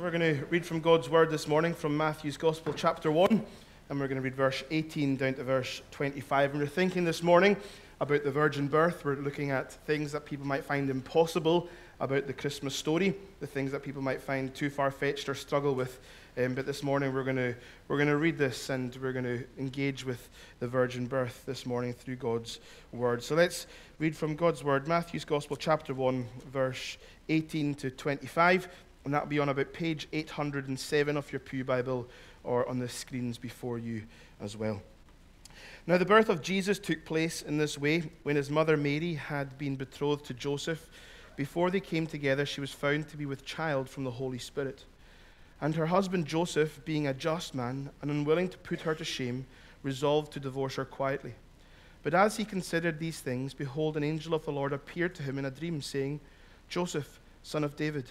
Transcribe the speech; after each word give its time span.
We're 0.00 0.10
going 0.10 0.34
to 0.34 0.46
read 0.46 0.64
from 0.64 0.80
God's 0.80 1.10
Word 1.10 1.28
this 1.28 1.46
morning 1.46 1.74
from 1.74 1.94
Matthew's 1.94 2.38
Gospel, 2.38 2.72
chapter 2.72 3.12
1, 3.12 3.44
and 3.90 4.00
we're 4.00 4.08
going 4.08 4.16
to 4.16 4.22
read 4.22 4.34
verse 4.34 4.64
18 4.70 5.16
down 5.16 5.34
to 5.34 5.44
verse 5.44 5.82
25. 5.90 6.52
And 6.52 6.60
we're 6.60 6.66
thinking 6.66 7.04
this 7.04 7.22
morning 7.22 7.54
about 8.00 8.24
the 8.24 8.30
virgin 8.30 8.66
birth. 8.66 9.04
We're 9.04 9.16
looking 9.16 9.50
at 9.50 9.72
things 9.84 10.10
that 10.12 10.24
people 10.24 10.46
might 10.46 10.64
find 10.64 10.88
impossible 10.88 11.68
about 12.00 12.26
the 12.26 12.32
Christmas 12.32 12.74
story, 12.74 13.14
the 13.40 13.46
things 13.46 13.72
that 13.72 13.82
people 13.82 14.00
might 14.00 14.22
find 14.22 14.54
too 14.54 14.70
far 14.70 14.90
fetched 14.90 15.28
or 15.28 15.34
struggle 15.34 15.74
with. 15.74 16.00
Um, 16.38 16.54
but 16.54 16.64
this 16.64 16.82
morning 16.82 17.12
we're 17.12 17.24
going 17.24 17.36
to 17.36 17.54
we're 17.88 17.98
going 17.98 18.08
to 18.08 18.16
read 18.16 18.38
this 18.38 18.70
and 18.70 18.96
we're 19.02 19.12
going 19.12 19.26
to 19.26 19.44
engage 19.58 20.06
with 20.06 20.30
the 20.60 20.66
virgin 20.66 21.08
birth 21.08 21.44
this 21.44 21.66
morning 21.66 21.92
through 21.92 22.16
God's 22.16 22.60
word. 22.92 23.22
So 23.22 23.34
let's 23.34 23.66
read 23.98 24.16
from 24.16 24.34
God's 24.34 24.64
word, 24.64 24.88
Matthew's 24.88 25.26
Gospel, 25.26 25.56
chapter 25.56 25.92
1, 25.92 26.26
verse 26.50 26.96
18 27.28 27.74
to 27.74 27.90
25 27.90 28.66
and 29.04 29.14
that'll 29.14 29.28
be 29.28 29.38
on 29.38 29.48
about 29.48 29.72
page 29.72 30.08
807 30.12 31.16
of 31.16 31.32
your 31.32 31.40
Pew 31.40 31.64
Bible 31.64 32.08
or 32.44 32.68
on 32.68 32.78
the 32.78 32.88
screens 32.88 33.38
before 33.38 33.78
you 33.78 34.02
as 34.40 34.56
well. 34.56 34.82
Now, 35.86 35.98
the 35.98 36.04
birth 36.04 36.28
of 36.28 36.42
Jesus 36.42 36.78
took 36.78 37.04
place 37.04 37.42
in 37.42 37.58
this 37.58 37.78
way 37.78 38.10
when 38.22 38.36
his 38.36 38.50
mother 38.50 38.76
Mary 38.76 39.14
had 39.14 39.58
been 39.58 39.76
betrothed 39.76 40.26
to 40.26 40.34
Joseph. 40.34 40.88
Before 41.36 41.70
they 41.70 41.80
came 41.80 42.06
together, 42.06 42.44
she 42.44 42.60
was 42.60 42.72
found 42.72 43.08
to 43.08 43.16
be 43.16 43.26
with 43.26 43.44
child 43.44 43.88
from 43.88 44.04
the 44.04 44.10
Holy 44.10 44.38
Spirit. 44.38 44.84
And 45.60 45.74
her 45.74 45.86
husband 45.86 46.26
Joseph, 46.26 46.84
being 46.84 47.06
a 47.06 47.14
just 47.14 47.54
man 47.54 47.90
and 48.02 48.10
unwilling 48.10 48.48
to 48.50 48.58
put 48.58 48.82
her 48.82 48.94
to 48.94 49.04
shame, 49.04 49.46
resolved 49.82 50.32
to 50.32 50.40
divorce 50.40 50.76
her 50.76 50.84
quietly. 50.84 51.34
But 52.02 52.14
as 52.14 52.36
he 52.36 52.44
considered 52.44 52.98
these 52.98 53.20
things, 53.20 53.52
behold, 53.52 53.96
an 53.96 54.04
angel 54.04 54.34
of 54.34 54.44
the 54.44 54.52
Lord 54.52 54.72
appeared 54.72 55.14
to 55.16 55.22
him 55.22 55.38
in 55.38 55.44
a 55.44 55.50
dream, 55.50 55.82
saying, 55.82 56.20
Joseph, 56.68 57.20
son 57.42 57.64
of 57.64 57.76
David, 57.76 58.10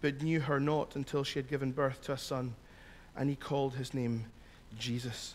but 0.00 0.22
knew 0.22 0.40
her 0.40 0.60
not 0.60 0.96
until 0.96 1.24
she 1.24 1.38
had 1.38 1.48
given 1.48 1.72
birth 1.72 2.00
to 2.02 2.12
a 2.12 2.18
son, 2.18 2.54
and 3.16 3.28
he 3.28 3.36
called 3.36 3.74
his 3.74 3.94
name 3.94 4.24
Jesus. 4.78 5.34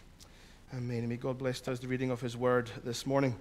Amen. 0.76 1.08
May 1.08 1.18
God 1.18 1.38
bless 1.38 1.68
us 1.68 1.80
the 1.80 1.88
reading 1.88 2.12
of 2.12 2.22
his 2.22 2.36
word 2.36 2.70
this 2.84 3.06
morning. 3.06 3.36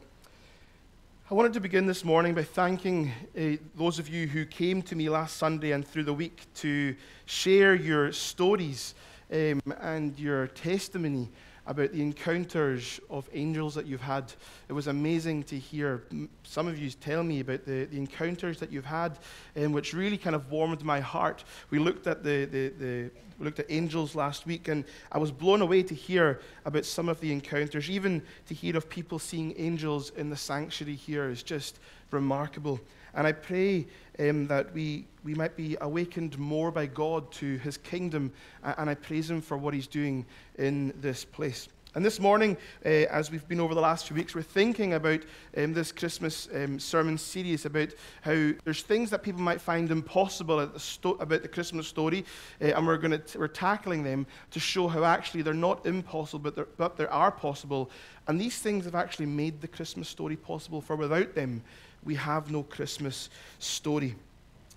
I 1.31 1.35
wanted 1.35 1.55
to 1.55 1.61
begin 1.61 1.87
this 1.87 2.05
morning 2.05 2.35
by 2.35 2.43
thanking 2.43 3.11
uh, 3.39 3.57
those 3.75 3.99
of 3.99 4.09
you 4.09 4.27
who 4.27 4.45
came 4.45 4.83
to 4.83 4.95
me 4.95 5.09
last 5.09 5.37
Sunday 5.37 5.73
and 5.73 5.87
through 5.87 6.05
the 6.05 6.13
week 6.13 6.43
to 6.57 6.95
share 7.25 7.75
your 7.75 8.13
stories 8.13 8.95
um, 9.33 9.63
and 9.81 10.19
your 10.19 10.49
testimony 10.49 11.31
about 11.67 11.93
the 11.93 12.03
encounters 12.03 13.01
of 13.09 13.29
angels 13.33 13.75
that 13.75 13.87
you've 13.87 14.01
had. 14.01 14.33
It 14.69 14.73
was 14.73 14.89
amazing 14.89 15.45
to 15.45 15.59
hear 15.59 16.05
some 16.43 16.67
of 16.67 16.79
you 16.79 16.91
tell 16.91 17.23
me 17.23 17.41
about 17.41 17.65
the, 17.65 17.85
the 17.85 17.99
encounters 17.99 18.59
that 18.59 18.73
you've 18.73 18.85
had, 18.85 19.19
um, 19.57 19.73
which 19.73 19.95
really 19.95 20.19
kind 20.19 20.35
of 20.35 20.51
warmed 20.51 20.83
my 20.85 21.01
heart. 21.01 21.45
We 21.71 21.79
looked 21.79 22.07
at 22.07 22.25
the, 22.25 22.47
the, 22.47 22.69
the 22.79 23.11
we 23.39 23.47
looked 23.47 23.61
at 23.61 23.67
angels 23.71 24.15
last 24.15 24.47
week, 24.47 24.69
and 24.69 24.85
I 25.11 25.19
was 25.19 25.33
blown 25.33 25.63
away 25.63 25.83
to 25.83 25.95
hear 25.95 26.41
about 26.65 26.85
some 26.85 27.09
of 27.09 27.19
the 27.21 27.33
encounters. 27.33 27.91
Even 27.91 28.23
to 28.47 28.55
hear 28.55 28.77
of 28.77 28.89
people 28.89 29.19
seeing 29.19 29.55
angels 29.57 30.11
in 30.11 30.31
the 30.31 30.37
sanctuary 30.37 30.95
here 30.95 31.29
is 31.29 31.43
just 31.43 31.81
remarkable. 32.11 32.81
And 33.15 33.27
I 33.27 33.33
pray 33.33 33.87
um, 34.19 34.47
that 34.49 34.73
we, 34.73 35.07
we 35.25 35.35
might 35.35 35.57
be 35.57 35.77
awakened 35.81 36.39
more 36.39 36.71
by 36.71 36.87
God 36.87 37.31
to 37.33 37.59
his 37.59 37.77
kingdom, 37.77 38.33
and 38.63 38.89
I 38.89 38.95
praise 38.95 39.31
him 39.31 39.41
for 39.41 39.57
what 39.57 39.75
he's 39.75 39.87
doing 39.87 40.25
in 40.59 40.95
this 41.01 41.25
place. 41.25 41.69
And 41.95 42.03
this 42.03 42.19
morning, 42.19 42.57
uh, 42.87 42.89
as 42.89 43.31
we've 43.31 43.47
been 43.47 43.61
over 43.61 43.75
the 43.75 43.81
last 43.81 44.07
few 44.07 44.17
weeks, 44.17 44.35
we're 44.35 44.41
thinking 44.41 44.95
about 44.95 45.21
um, 45.59 45.75
this 45.75 45.93
Christmas 45.93 46.49
um, 46.55 46.79
sermon 46.79 47.19
series 47.19 47.67
about 47.67 47.91
how 48.23 48.53
there's 48.65 48.81
things 48.81 49.11
that 49.11 49.23
people 49.23 49.43
might 49.43 49.61
find 49.61 49.91
impossible 49.91 50.67
the 50.67 50.81
sto- 50.81 51.19
about 51.21 51.43
the 51.43 51.49
Christmas 51.49 51.87
story, 51.87 52.25
uh, 52.63 52.69
and 52.69 52.87
we're 52.87 52.97
going 52.97 53.21
to 53.21 53.39
we're 53.39 53.47
tackling 53.47 54.03
them 54.03 54.27
to 54.53 54.59
show 54.59 54.89
how 54.89 55.05
actually 55.05 55.43
they're 55.43 55.53
not 55.53 55.85
impossible, 55.85 56.51
but, 56.51 56.79
but 56.79 56.97
they 56.97 57.07
are 57.09 57.31
possible. 57.31 57.91
And 58.27 58.41
these 58.41 58.59
things 58.59 58.87
have 58.87 58.95
actually 58.95 59.27
made 59.27 59.61
the 59.61 59.69
Christmas 59.69 60.09
story 60.09 60.37
possible. 60.37 60.81
For 60.81 60.97
without 60.97 61.35
them, 61.35 61.63
we 62.05 62.15
have 62.17 62.51
no 62.51 62.63
Christmas 62.63 63.31
story. 63.59 64.15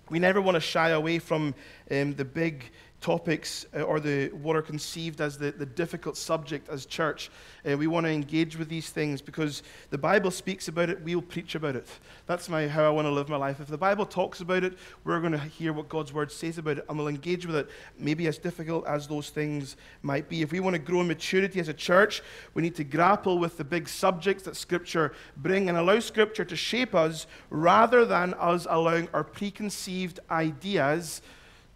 We 0.08 0.18
never 0.18 0.40
want 0.40 0.54
to 0.54 0.60
shy 0.60 0.90
away 0.90 1.18
from 1.18 1.54
um, 1.90 2.14
the 2.14 2.24
big 2.24 2.64
topics 3.00 3.66
uh, 3.74 3.82
or 3.82 4.00
the, 4.00 4.28
what 4.28 4.56
are 4.56 4.62
conceived 4.62 5.20
as 5.20 5.36
the, 5.36 5.52
the 5.52 5.66
difficult 5.66 6.16
subject 6.16 6.68
as 6.68 6.86
church. 6.86 7.30
Uh, 7.68 7.76
we 7.76 7.86
want 7.86 8.04
to 8.06 8.10
engage 8.10 8.56
with 8.56 8.68
these 8.68 8.90
things 8.90 9.20
because 9.20 9.62
the 9.90 9.98
Bible 9.98 10.30
speaks 10.30 10.68
about 10.68 10.88
it, 10.88 11.02
we'll 11.02 11.22
preach 11.22 11.54
about 11.54 11.76
it. 11.76 11.86
That's 12.26 12.48
my, 12.48 12.66
how 12.66 12.84
I 12.84 12.90
want 12.90 13.06
to 13.06 13.10
live 13.10 13.28
my 13.28 13.36
life. 13.36 13.60
If 13.60 13.68
the 13.68 13.78
Bible 13.78 14.06
talks 14.06 14.40
about 14.40 14.64
it, 14.64 14.78
we're 15.04 15.20
going 15.20 15.32
to 15.32 15.38
hear 15.38 15.72
what 15.72 15.88
God's 15.88 16.12
word 16.12 16.32
says 16.32 16.58
about 16.58 16.78
it 16.78 16.86
and 16.88 16.98
we'll 16.98 17.08
engage 17.08 17.46
with 17.46 17.56
it, 17.56 17.68
maybe 17.98 18.26
as 18.26 18.38
difficult 18.38 18.86
as 18.86 19.06
those 19.06 19.30
things 19.30 19.76
might 20.02 20.28
be. 20.28 20.42
If 20.42 20.52
we 20.52 20.60
want 20.60 20.74
to 20.74 20.80
grow 20.80 21.00
in 21.00 21.08
maturity 21.08 21.60
as 21.60 21.68
a 21.68 21.74
church, 21.74 22.22
we 22.54 22.62
need 22.62 22.74
to 22.76 22.84
grapple 22.84 23.38
with 23.38 23.56
the 23.58 23.64
big 23.64 23.88
subjects 23.88 24.44
that 24.44 24.56
Scripture 24.56 25.12
bring 25.36 25.68
and 25.68 25.76
allow 25.76 26.00
Scripture 26.00 26.44
to 26.44 26.56
shape 26.56 26.94
us 26.94 27.26
rather 27.50 28.04
than 28.04 28.34
us 28.34 28.66
allowing 28.68 29.08
our 29.12 29.24
preconceived 29.24 30.20
ideas 30.30 31.22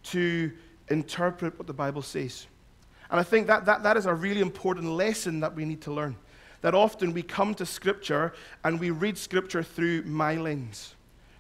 to 0.03 0.51
interpret 0.91 1.59
what 1.59 1.67
the 1.67 1.73
Bible 1.73 2.03
says. 2.03 2.47
And 3.11 3.19
I 3.19 3.23
think 3.23 3.47
that, 3.47 3.65
that, 3.65 3.83
that 3.83 3.97
is 3.97 4.07
a 4.07 4.15
really 4.15 4.41
important 4.41 4.87
lesson 4.87 5.41
that 5.41 5.55
we 5.55 5.65
need 5.65 5.81
to 5.83 5.93
learn. 5.93 6.17
That 6.61 6.75
often 6.75 7.13
we 7.13 7.23
come 7.23 7.55
to 7.55 7.67
Scripture 7.67 8.35
and 8.65 8.79
we 8.79 8.91
read 8.91 9.17
Scripture 9.17 9.63
through 9.63 10.03
my 10.03 10.37
lens. 10.37 10.95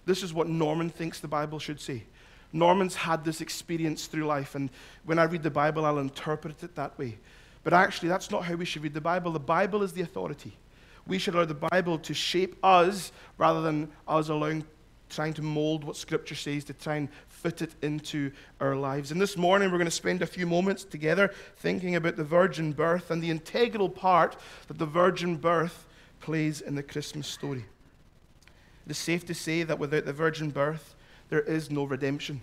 This 0.06 0.22
is 0.22 0.32
what 0.32 0.48
Norman 0.48 0.88
thinks 0.88 1.20
the 1.20 1.28
Bible 1.28 1.58
should 1.58 1.80
say. 1.80 2.04
Norman's 2.52 2.96
had 2.96 3.24
this 3.24 3.40
experience 3.40 4.06
through 4.06 4.24
life, 4.24 4.56
and 4.56 4.70
when 5.04 5.18
I 5.18 5.24
read 5.24 5.42
the 5.42 5.50
Bible, 5.50 5.84
I'll 5.84 5.98
interpret 5.98 6.62
it 6.64 6.74
that 6.74 6.98
way. 6.98 7.16
But 7.62 7.72
actually, 7.72 8.08
that's 8.08 8.30
not 8.30 8.44
how 8.44 8.54
we 8.54 8.64
should 8.64 8.82
read 8.82 8.94
the 8.94 9.00
Bible. 9.00 9.30
The 9.30 9.38
Bible 9.38 9.82
is 9.82 9.92
the 9.92 10.02
authority. 10.02 10.56
We 11.06 11.18
should 11.18 11.34
allow 11.34 11.44
the 11.44 11.54
Bible 11.54 11.98
to 11.98 12.14
shape 12.14 12.56
us 12.64 13.12
rather 13.38 13.60
than 13.60 13.90
us 14.08 14.30
allowing, 14.30 14.64
trying 15.10 15.34
to 15.34 15.42
mold 15.42 15.84
what 15.84 15.96
Scripture 15.96 16.34
says 16.34 16.64
to 16.64 16.72
try 16.72 16.96
and 16.96 17.08
fit 17.40 17.62
it 17.62 17.74
into 17.80 18.30
our 18.60 18.76
lives. 18.76 19.10
And 19.10 19.20
this 19.20 19.36
morning, 19.36 19.70
we're 19.70 19.78
going 19.78 19.86
to 19.86 19.90
spend 19.90 20.20
a 20.20 20.26
few 20.26 20.46
moments 20.46 20.84
together 20.84 21.32
thinking 21.56 21.96
about 21.96 22.16
the 22.16 22.24
virgin 22.24 22.72
birth 22.72 23.10
and 23.10 23.22
the 23.22 23.30
integral 23.30 23.88
part 23.88 24.36
that 24.68 24.78
the 24.78 24.84
virgin 24.84 25.36
birth 25.36 25.86
plays 26.20 26.60
in 26.60 26.74
the 26.74 26.82
Christmas 26.82 27.26
story. 27.26 27.64
It 28.84 28.90
is 28.90 28.98
safe 28.98 29.26
to 29.26 29.34
say 29.34 29.62
that 29.62 29.78
without 29.78 30.04
the 30.04 30.12
virgin 30.12 30.50
birth, 30.50 30.94
there 31.30 31.40
is 31.40 31.70
no 31.70 31.84
redemption. 31.84 32.42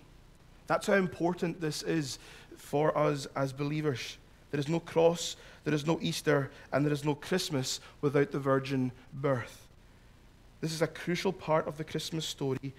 That's 0.66 0.88
how 0.88 0.94
important 0.94 1.60
this 1.60 1.82
is 1.82 2.18
for 2.56 2.96
us 2.98 3.28
as 3.36 3.52
believers. 3.52 4.16
There 4.50 4.58
is 4.58 4.68
no 4.68 4.80
cross, 4.80 5.36
there 5.62 5.74
is 5.74 5.86
no 5.86 5.98
Easter, 6.02 6.50
and 6.72 6.84
there 6.84 6.92
is 6.92 7.04
no 7.04 7.14
Christmas 7.14 7.80
without 8.00 8.32
the 8.32 8.40
virgin 8.40 8.90
birth. 9.12 9.68
This 10.60 10.72
is 10.72 10.82
a 10.82 10.88
crucial 10.88 11.32
part 11.32 11.68
of 11.68 11.76
the 11.76 11.84
Christmas 11.84 12.26
story 12.26 12.74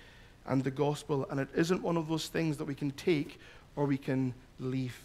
and 0.49 0.63
the 0.63 0.71
gospel. 0.71 1.25
And 1.29 1.39
it 1.39 1.47
isn't 1.55 1.81
one 1.81 1.95
of 1.95 2.09
those 2.09 2.27
things 2.27 2.57
that 2.57 2.65
we 2.65 2.75
can 2.75 2.91
take 2.91 3.39
or 3.77 3.85
we 3.85 3.97
can 3.97 4.33
leave. 4.59 4.97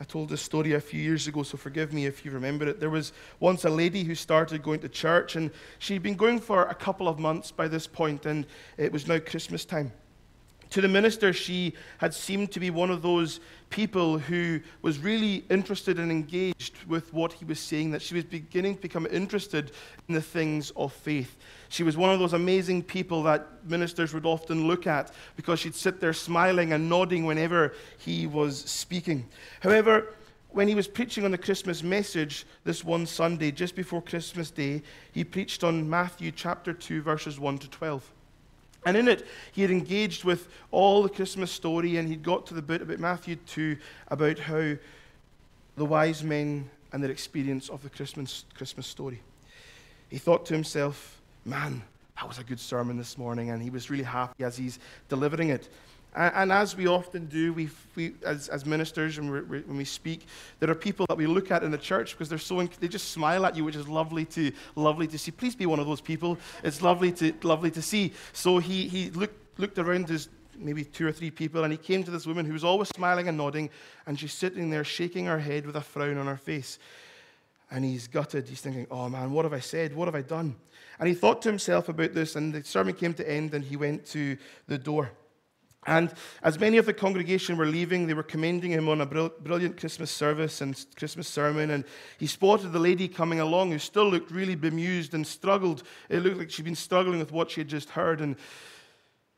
I 0.00 0.04
told 0.04 0.30
this 0.30 0.42
story 0.42 0.72
a 0.72 0.80
few 0.80 1.00
years 1.00 1.28
ago, 1.28 1.42
so 1.42 1.56
forgive 1.56 1.92
me 1.92 2.06
if 2.06 2.24
you 2.24 2.32
remember 2.32 2.66
it. 2.66 2.80
There 2.80 2.90
was 2.90 3.12
once 3.38 3.64
a 3.64 3.70
lady 3.70 4.02
who 4.02 4.16
started 4.16 4.60
going 4.62 4.80
to 4.80 4.88
church, 4.88 5.36
and 5.36 5.50
she'd 5.78 6.02
been 6.02 6.16
going 6.16 6.40
for 6.40 6.64
a 6.64 6.74
couple 6.74 7.06
of 7.06 7.20
months 7.20 7.52
by 7.52 7.68
this 7.68 7.86
point, 7.86 8.26
and 8.26 8.46
it 8.78 8.90
was 8.90 9.06
now 9.06 9.20
Christmas 9.20 9.64
time. 9.64 9.92
To 10.72 10.80
the 10.80 10.88
minister, 10.88 11.34
she 11.34 11.74
had 11.98 12.14
seemed 12.14 12.50
to 12.52 12.60
be 12.60 12.70
one 12.70 12.88
of 12.88 13.02
those 13.02 13.40
people 13.68 14.16
who 14.16 14.58
was 14.80 14.98
really 14.98 15.44
interested 15.50 15.98
and 15.98 16.10
engaged 16.10 16.78
with 16.88 17.12
what 17.12 17.34
he 17.34 17.44
was 17.44 17.60
saying, 17.60 17.90
that 17.90 18.00
she 18.00 18.14
was 18.14 18.24
beginning 18.24 18.76
to 18.76 18.80
become 18.80 19.06
interested 19.10 19.72
in 20.08 20.14
the 20.14 20.22
things 20.22 20.70
of 20.70 20.94
faith. 20.94 21.36
She 21.68 21.82
was 21.82 21.98
one 21.98 22.08
of 22.08 22.20
those 22.20 22.32
amazing 22.32 22.84
people 22.84 23.22
that 23.24 23.46
ministers 23.66 24.14
would 24.14 24.24
often 24.24 24.66
look 24.66 24.86
at 24.86 25.12
because 25.36 25.60
she'd 25.60 25.74
sit 25.74 26.00
there 26.00 26.14
smiling 26.14 26.72
and 26.72 26.88
nodding 26.88 27.26
whenever 27.26 27.74
he 27.98 28.26
was 28.26 28.58
speaking. 28.58 29.28
However, 29.60 30.14
when 30.48 30.68
he 30.68 30.74
was 30.74 30.88
preaching 30.88 31.26
on 31.26 31.32
the 31.32 31.38
Christmas 31.38 31.82
message 31.82 32.46
this 32.64 32.82
one 32.82 33.04
Sunday, 33.04 33.50
just 33.50 33.76
before 33.76 34.00
Christmas 34.00 34.50
Day, 34.50 34.82
he 35.12 35.22
preached 35.22 35.64
on 35.64 35.90
Matthew 35.90 36.32
chapter 36.32 36.72
2, 36.72 37.02
verses 37.02 37.38
1 37.38 37.58
to 37.58 37.68
12. 37.68 38.10
And 38.84 38.96
in 38.96 39.08
it, 39.08 39.26
he 39.52 39.62
had 39.62 39.70
engaged 39.70 40.24
with 40.24 40.48
all 40.70 41.02
the 41.02 41.08
Christmas 41.08 41.50
story, 41.50 41.96
and 41.96 42.08
he'd 42.08 42.22
got 42.22 42.46
to 42.46 42.54
the 42.54 42.62
bit 42.62 42.82
about 42.82 42.98
Matthew 42.98 43.36
2 43.36 43.76
about 44.08 44.38
how 44.38 44.74
the 45.76 45.84
wise 45.84 46.22
men 46.22 46.68
and 46.92 47.02
their 47.02 47.10
experience 47.10 47.68
of 47.68 47.82
the 47.82 47.90
Christmas, 47.90 48.44
Christmas 48.54 48.86
story. 48.86 49.20
He 50.10 50.18
thought 50.18 50.44
to 50.46 50.54
himself, 50.54 51.20
man, 51.44 51.82
that 52.16 52.28
was 52.28 52.38
a 52.38 52.44
good 52.44 52.60
sermon 52.60 52.98
this 52.98 53.16
morning, 53.16 53.50
and 53.50 53.62
he 53.62 53.70
was 53.70 53.88
really 53.88 54.04
happy 54.04 54.44
as 54.44 54.56
he's 54.56 54.78
delivering 55.08 55.48
it. 55.48 55.68
And, 56.14 56.32
and 56.34 56.52
as 56.52 56.76
we 56.76 56.86
often 56.86 57.26
do, 57.26 57.52
we, 57.52 57.68
we 57.94 58.14
as, 58.24 58.48
as 58.48 58.66
ministers, 58.66 59.18
and 59.18 59.30
when 59.30 59.76
we 59.76 59.84
speak, 59.84 60.26
there 60.60 60.70
are 60.70 60.74
people 60.74 61.06
that 61.08 61.16
we 61.16 61.26
look 61.26 61.50
at 61.50 61.62
in 61.62 61.70
the 61.70 61.78
church 61.78 62.12
because 62.12 62.28
they're 62.28 62.38
so 62.38 62.62
they 62.80 62.88
just 62.88 63.10
smile 63.10 63.46
at 63.46 63.56
you, 63.56 63.64
which 63.64 63.76
is 63.76 63.88
lovely 63.88 64.24
to 64.26 64.52
lovely 64.74 65.06
to 65.06 65.18
see. 65.18 65.30
Please 65.30 65.54
be 65.54 65.66
one 65.66 65.80
of 65.80 65.86
those 65.86 66.00
people. 66.00 66.38
It's 66.62 66.82
lovely 66.82 67.12
to 67.12 67.32
lovely 67.42 67.70
to 67.72 67.82
see. 67.82 68.12
So 68.32 68.58
he 68.58 68.88
he 68.88 69.10
looked 69.10 69.58
looked 69.58 69.78
around 69.78 70.08
his 70.08 70.28
maybe 70.58 70.84
two 70.84 71.06
or 71.06 71.12
three 71.12 71.30
people, 71.30 71.64
and 71.64 71.72
he 71.72 71.78
came 71.78 72.04
to 72.04 72.10
this 72.10 72.26
woman 72.26 72.46
who 72.46 72.52
was 72.52 72.64
always 72.64 72.88
smiling 72.88 73.28
and 73.28 73.36
nodding, 73.36 73.70
and 74.06 74.18
she's 74.18 74.32
sitting 74.32 74.70
there 74.70 74.84
shaking 74.84 75.26
her 75.26 75.38
head 75.38 75.66
with 75.66 75.76
a 75.76 75.80
frown 75.80 76.18
on 76.18 76.26
her 76.26 76.36
face. 76.36 76.78
And 77.70 77.86
he's 77.86 78.06
gutted. 78.06 78.48
He's 78.48 78.60
thinking, 78.60 78.86
oh 78.90 79.08
man, 79.08 79.32
what 79.32 79.46
have 79.46 79.54
I 79.54 79.60
said? 79.60 79.96
What 79.96 80.04
have 80.04 80.14
I 80.14 80.20
done? 80.20 80.54
And 80.98 81.08
he 81.08 81.14
thought 81.14 81.40
to 81.42 81.48
himself 81.48 81.88
about 81.88 82.12
this, 82.12 82.36
and 82.36 82.52
the 82.52 82.62
sermon 82.62 82.94
came 82.94 83.14
to 83.14 83.28
end, 83.28 83.54
and 83.54 83.64
he 83.64 83.76
went 83.76 84.04
to 84.08 84.36
the 84.68 84.76
door. 84.76 85.10
And 85.84 86.14
as 86.44 86.60
many 86.60 86.76
of 86.76 86.86
the 86.86 86.94
congregation 86.94 87.56
were 87.56 87.66
leaving, 87.66 88.06
they 88.06 88.14
were 88.14 88.22
commending 88.22 88.70
him 88.70 88.88
on 88.88 89.00
a 89.00 89.06
brilliant 89.06 89.76
Christmas 89.76 90.12
service 90.12 90.60
and 90.60 90.86
Christmas 90.96 91.26
sermon. 91.26 91.70
And 91.70 91.84
he 92.18 92.28
spotted 92.28 92.72
the 92.72 92.78
lady 92.78 93.08
coming 93.08 93.40
along 93.40 93.72
who 93.72 93.78
still 93.80 94.08
looked 94.08 94.30
really 94.30 94.54
bemused 94.54 95.12
and 95.12 95.26
struggled. 95.26 95.82
It 96.08 96.20
looked 96.20 96.38
like 96.38 96.50
she'd 96.52 96.64
been 96.64 96.76
struggling 96.76 97.18
with 97.18 97.32
what 97.32 97.50
she 97.50 97.60
had 97.60 97.68
just 97.68 97.90
heard. 97.90 98.20
And 98.20 98.36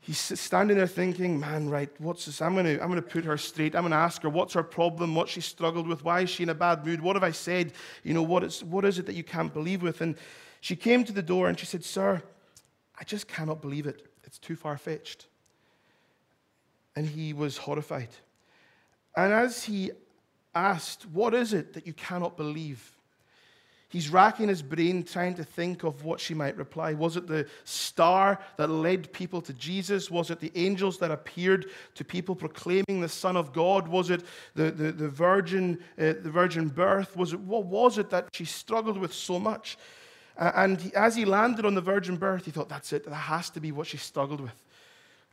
he's 0.00 0.18
standing 0.18 0.76
there 0.76 0.86
thinking, 0.86 1.40
man, 1.40 1.70
right, 1.70 1.88
what's 1.98 2.26
this? 2.26 2.42
I'm 2.42 2.52
going 2.52 2.66
to 2.66 2.82
I'm 2.82 2.94
to 2.94 3.00
put 3.00 3.24
her 3.24 3.38
straight. 3.38 3.74
I'm 3.74 3.82
going 3.82 3.92
to 3.92 3.96
ask 3.96 4.20
her, 4.20 4.28
what's 4.28 4.52
her 4.52 4.62
problem? 4.62 5.14
What 5.14 5.30
she 5.30 5.40
struggled 5.40 5.88
with? 5.88 6.04
Why 6.04 6.20
is 6.20 6.30
she 6.30 6.42
in 6.42 6.50
a 6.50 6.54
bad 6.54 6.84
mood? 6.84 7.00
What 7.00 7.16
have 7.16 7.24
I 7.24 7.30
said? 7.30 7.72
You 8.02 8.12
know, 8.12 8.22
what 8.22 8.44
is, 8.44 8.62
what 8.62 8.84
is 8.84 8.98
it 8.98 9.06
that 9.06 9.14
you 9.14 9.24
can't 9.24 9.54
believe 9.54 9.82
with? 9.82 10.02
And 10.02 10.14
she 10.60 10.76
came 10.76 11.04
to 11.04 11.12
the 11.12 11.22
door 11.22 11.48
and 11.48 11.58
she 11.58 11.64
said, 11.64 11.84
Sir, 11.84 12.22
I 13.00 13.04
just 13.04 13.28
cannot 13.28 13.62
believe 13.62 13.86
it. 13.86 14.08
It's 14.24 14.38
too 14.38 14.56
far 14.56 14.76
fetched 14.76 15.26
and 16.96 17.06
he 17.06 17.32
was 17.32 17.56
horrified. 17.56 18.08
And 19.16 19.32
as 19.32 19.64
he 19.64 19.90
asked, 20.54 21.06
What 21.06 21.34
is 21.34 21.52
it 21.52 21.72
that 21.74 21.86
you 21.86 21.92
cannot 21.92 22.36
believe? 22.36 22.90
He's 23.94 24.10
racking 24.10 24.48
his 24.48 24.60
brain 24.60 25.04
trying 25.04 25.34
to 25.34 25.44
think 25.44 25.84
of 25.84 26.04
what 26.04 26.18
she 26.18 26.34
might 26.34 26.56
reply. 26.56 26.94
Was 26.94 27.16
it 27.16 27.28
the 27.28 27.46
star 27.62 28.40
that 28.56 28.68
led 28.68 29.12
people 29.12 29.40
to 29.42 29.52
Jesus? 29.52 30.10
Was 30.10 30.32
it 30.32 30.40
the 30.40 30.50
angels 30.56 30.98
that 30.98 31.12
appeared 31.12 31.70
to 31.94 32.04
people 32.04 32.34
proclaiming 32.34 33.00
the 33.00 33.08
Son 33.08 33.36
of 33.36 33.52
God? 33.52 33.86
Was 33.86 34.10
it 34.10 34.24
the, 34.56 34.72
the, 34.72 34.90
the 34.90 35.08
virgin, 35.08 35.78
uh, 35.96 36.14
the 36.20 36.30
virgin 36.30 36.66
birth? 36.66 37.16
Was 37.16 37.34
it, 37.34 37.40
what 37.40 37.66
was 37.66 37.96
it 37.96 38.10
that 38.10 38.30
she 38.32 38.44
struggled 38.44 38.98
with 38.98 39.14
so 39.14 39.38
much? 39.38 39.78
Uh, 40.36 40.50
and 40.56 40.80
he, 40.80 40.92
as 40.96 41.14
he 41.14 41.24
landed 41.24 41.64
on 41.64 41.76
the 41.76 41.80
virgin 41.80 42.16
birth, 42.16 42.46
he 42.46 42.50
thought, 42.50 42.68
that's 42.68 42.92
it. 42.92 43.04
That 43.04 43.14
has 43.14 43.48
to 43.50 43.60
be 43.60 43.70
what 43.70 43.86
she 43.86 43.96
struggled 43.96 44.40
with. 44.40 44.60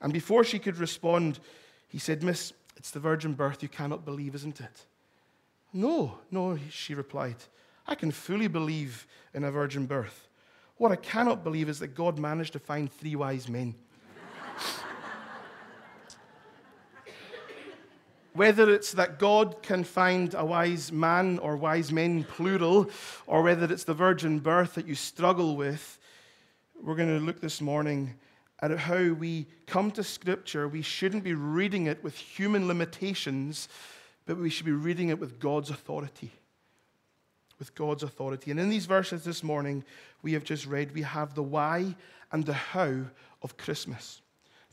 And 0.01 0.11
before 0.11 0.43
she 0.43 0.59
could 0.59 0.77
respond, 0.77 1.39
he 1.87 1.99
said, 1.99 2.23
Miss, 2.23 2.53
it's 2.75 2.91
the 2.91 2.99
virgin 2.99 3.33
birth 3.33 3.61
you 3.61 3.69
cannot 3.69 4.03
believe, 4.05 4.33
isn't 4.35 4.59
it? 4.59 4.85
No, 5.73 6.17
no, 6.31 6.57
she 6.69 6.93
replied. 6.95 7.35
I 7.87 7.95
can 7.95 8.11
fully 8.11 8.47
believe 8.47 9.07
in 9.33 9.43
a 9.43 9.51
virgin 9.51 9.85
birth. 9.85 10.27
What 10.77 10.91
I 10.91 10.95
cannot 10.95 11.43
believe 11.43 11.69
is 11.69 11.79
that 11.79 11.95
God 11.95 12.17
managed 12.17 12.53
to 12.53 12.59
find 12.59 12.91
three 12.91 13.15
wise 13.15 13.47
men. 13.47 13.75
whether 18.33 18.73
it's 18.73 18.93
that 18.93 19.19
God 19.19 19.61
can 19.61 19.83
find 19.83 20.33
a 20.33 20.43
wise 20.45 20.91
man 20.91 21.37
or 21.39 21.55
wise 21.55 21.91
men, 21.91 22.23
plural, 22.23 22.89
or 23.27 23.43
whether 23.43 23.71
it's 23.71 23.83
the 23.83 23.93
virgin 23.93 24.39
birth 24.39 24.73
that 24.75 24.87
you 24.87 24.95
struggle 24.95 25.55
with, 25.55 25.99
we're 26.81 26.95
going 26.95 27.19
to 27.19 27.23
look 27.23 27.41
this 27.41 27.61
morning 27.61 28.15
at 28.61 28.77
how 28.77 29.13
we 29.13 29.47
come 29.65 29.91
to 29.91 30.03
Scripture, 30.03 30.67
we 30.67 30.81
shouldn't 30.81 31.23
be 31.23 31.33
reading 31.33 31.87
it 31.87 32.03
with 32.03 32.15
human 32.15 32.67
limitations, 32.67 33.67
but 34.25 34.37
we 34.37 34.49
should 34.49 34.65
be 34.65 34.71
reading 34.71 35.09
it 35.09 35.19
with 35.19 35.39
God's 35.39 35.69
authority. 35.69 36.31
With 37.57 37.73
God's 37.73 38.03
authority. 38.03 38.51
And 38.51 38.59
in 38.59 38.69
these 38.69 38.85
verses 38.85 39.23
this 39.23 39.43
morning, 39.43 39.83
we 40.21 40.33
have 40.33 40.43
just 40.43 40.65
read, 40.67 40.93
we 40.93 41.01
have 41.01 41.33
the 41.33 41.43
why 41.43 41.95
and 42.31 42.45
the 42.45 42.53
how 42.53 43.05
of 43.41 43.57
Christmas. 43.57 44.21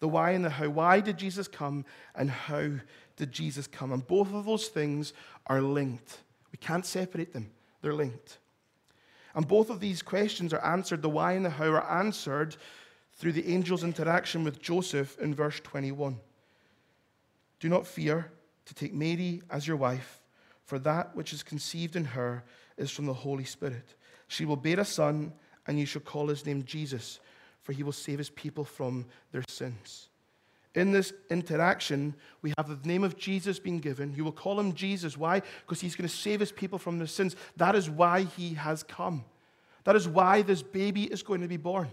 The 0.01 0.09
why 0.09 0.33
and 0.33 0.45
the 0.45 0.51
how. 0.51 0.69
Why 0.69 1.01
did 1.01 1.17
Jesus 1.17 1.49
come, 1.49 1.85
and 2.15 2.31
how 2.31 2.71
did 3.17 3.33
Jesus 3.33 3.67
come? 3.67 3.93
And 3.93 4.07
both 4.07 4.33
of 4.33 4.45
those 4.45 4.69
things 4.69 5.13
are 5.47 5.61
linked. 5.61 6.21
We 6.53 6.59
can't 6.59 6.87
separate 6.87 7.33
them, 7.33 7.51
they're 7.83 7.95
linked. 7.95 8.39
And 9.35 9.47
both 9.47 9.71
of 9.71 9.81
these 9.81 10.03
questions 10.03 10.53
are 10.53 10.65
answered, 10.65 11.03
the 11.03 11.09
why 11.09 11.33
and 11.33 11.45
the 11.45 11.51
how 11.51 11.67
are 11.67 11.91
answered 11.91 12.57
through 13.19 13.33
the 13.33 13.53
angel's 13.53 13.85
interaction 13.85 14.45
with 14.45 14.63
Joseph 14.63 15.19
in 15.19 15.35
verse 15.35 15.61
21. 15.61 16.19
Do 17.61 17.69
not 17.69 17.87
fear 17.87 18.31
to 18.65 18.75
take 18.75 18.95
Mary 18.95 19.43
as 19.51 19.67
your 19.67 19.77
wife, 19.77 20.21
for 20.65 20.79
that 20.79 21.15
which 21.17 21.33
is 21.33 21.43
conceived 21.43 21.97
in 21.97 22.05
her 22.05 22.45
is 22.77 22.91
from 22.91 23.07
the 23.07 23.13
Holy 23.13 23.45
Spirit. 23.45 23.95
She 24.29 24.45
will 24.45 24.57
bear 24.57 24.79
a 24.79 24.85
son, 24.85 25.33
and 25.67 25.79
you 25.79 25.85
shall 25.87 26.03
call 26.03 26.29
his 26.29 26.47
name 26.47 26.63
Jesus, 26.65 27.19
for 27.63 27.73
he 27.73 27.83
will 27.83 27.93
save 27.93 28.19
his 28.19 28.31
people 28.31 28.65
from 28.65 29.05
their 29.33 29.45
sins. 29.49 30.09
In 30.75 30.93
this 30.93 31.13
interaction, 31.29 32.15
we 32.41 32.53
have 32.57 32.69
the 32.69 32.89
name 32.89 33.03
of 33.03 33.17
Jesus 33.17 33.59
being 33.59 33.81
given. 33.81 34.15
You 34.15 34.23
will 34.23 34.33
call 34.33 34.61
him 34.61 34.75
Jesus. 34.75 35.17
Why? 35.17 35.43
Because 35.67 35.81
he's 35.81 35.97
going 35.97 36.09
to 36.09 36.15
save 36.15 36.39
his 36.39 36.53
people 36.53 36.79
from 36.79 36.99
their 36.99 37.09
sins. 37.09 37.35
That 37.57 37.75
is 37.75 37.91
why 37.91 38.23
he 38.23 38.55
has 38.55 38.85
come. 38.85 39.25
That 39.85 39.97
is 39.97 40.07
why 40.07 40.43
this 40.43 40.63
baby 40.63 41.05
is 41.05 41.23
going 41.23 41.41
to 41.41 41.49
be 41.49 41.57
born. 41.57 41.89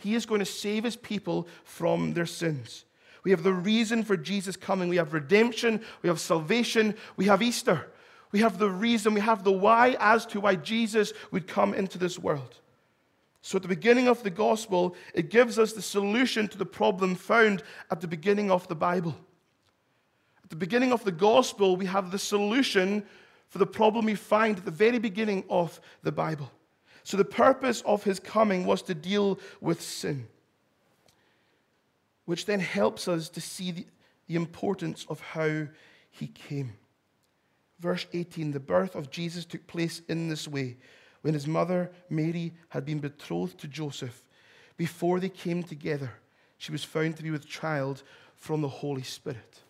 He 0.00 0.14
is 0.14 0.26
going 0.26 0.40
to 0.40 0.44
save 0.44 0.84
his 0.84 0.96
people 0.96 1.46
from 1.64 2.14
their 2.14 2.26
sins. 2.26 2.84
We 3.22 3.30
have 3.30 3.42
the 3.42 3.52
reason 3.52 4.02
for 4.02 4.16
Jesus 4.16 4.56
coming. 4.56 4.88
We 4.88 4.96
have 4.96 5.12
redemption, 5.12 5.82
we 6.02 6.08
have 6.08 6.20
salvation, 6.20 6.94
we 7.16 7.26
have 7.26 7.42
Easter. 7.42 7.86
We 8.32 8.40
have 8.40 8.58
the 8.58 8.70
reason, 8.70 9.14
we 9.14 9.20
have 9.20 9.42
the 9.42 9.52
why 9.52 9.96
as 9.98 10.24
to 10.26 10.40
why 10.40 10.54
Jesus 10.54 11.12
would 11.32 11.48
come 11.48 11.74
into 11.74 11.98
this 11.98 12.18
world. 12.18 12.56
So, 13.42 13.56
at 13.56 13.62
the 13.62 13.68
beginning 13.68 14.06
of 14.06 14.22
the 14.22 14.30
gospel, 14.30 14.94
it 15.14 15.30
gives 15.30 15.58
us 15.58 15.72
the 15.72 15.82
solution 15.82 16.46
to 16.48 16.58
the 16.58 16.66
problem 16.66 17.14
found 17.14 17.62
at 17.90 18.00
the 18.00 18.06
beginning 18.06 18.50
of 18.50 18.68
the 18.68 18.74
Bible. 18.74 19.16
At 20.44 20.50
the 20.50 20.56
beginning 20.56 20.92
of 20.92 21.04
the 21.04 21.12
gospel, 21.12 21.76
we 21.76 21.86
have 21.86 22.10
the 22.10 22.18
solution 22.18 23.02
for 23.48 23.58
the 23.58 23.66
problem 23.66 24.04
we 24.04 24.14
find 24.14 24.58
at 24.58 24.64
the 24.64 24.70
very 24.70 24.98
beginning 24.98 25.44
of 25.48 25.80
the 26.02 26.12
Bible. 26.12 26.50
So 27.04 27.16
the 27.16 27.24
purpose 27.24 27.82
of 27.82 28.04
his 28.04 28.20
coming 28.20 28.64
was 28.64 28.82
to 28.82 28.94
deal 28.94 29.38
with 29.60 29.80
sin, 29.80 30.28
which 32.24 32.46
then 32.46 32.60
helps 32.60 33.08
us 33.08 33.28
to 33.30 33.40
see 33.40 33.70
the, 33.70 33.86
the 34.26 34.36
importance 34.36 35.06
of 35.08 35.20
how 35.20 35.66
he 36.10 36.26
came. 36.26 36.74
Verse 37.78 38.06
18 38.12 38.52
the 38.52 38.60
birth 38.60 38.94
of 38.94 39.10
Jesus 39.10 39.44
took 39.44 39.66
place 39.66 40.02
in 40.08 40.28
this 40.28 40.46
way 40.46 40.76
when 41.22 41.34
his 41.34 41.46
mother, 41.46 41.90
Mary, 42.08 42.52
had 42.68 42.84
been 42.84 42.98
betrothed 42.98 43.58
to 43.58 43.68
Joseph. 43.68 44.22
Before 44.76 45.20
they 45.20 45.28
came 45.28 45.62
together, 45.62 46.12
she 46.56 46.72
was 46.72 46.84
found 46.84 47.16
to 47.16 47.22
be 47.22 47.30
with 47.30 47.46
child 47.46 48.02
from 48.36 48.62
the 48.62 48.68
Holy 48.68 49.02
Spirit. 49.02 49.60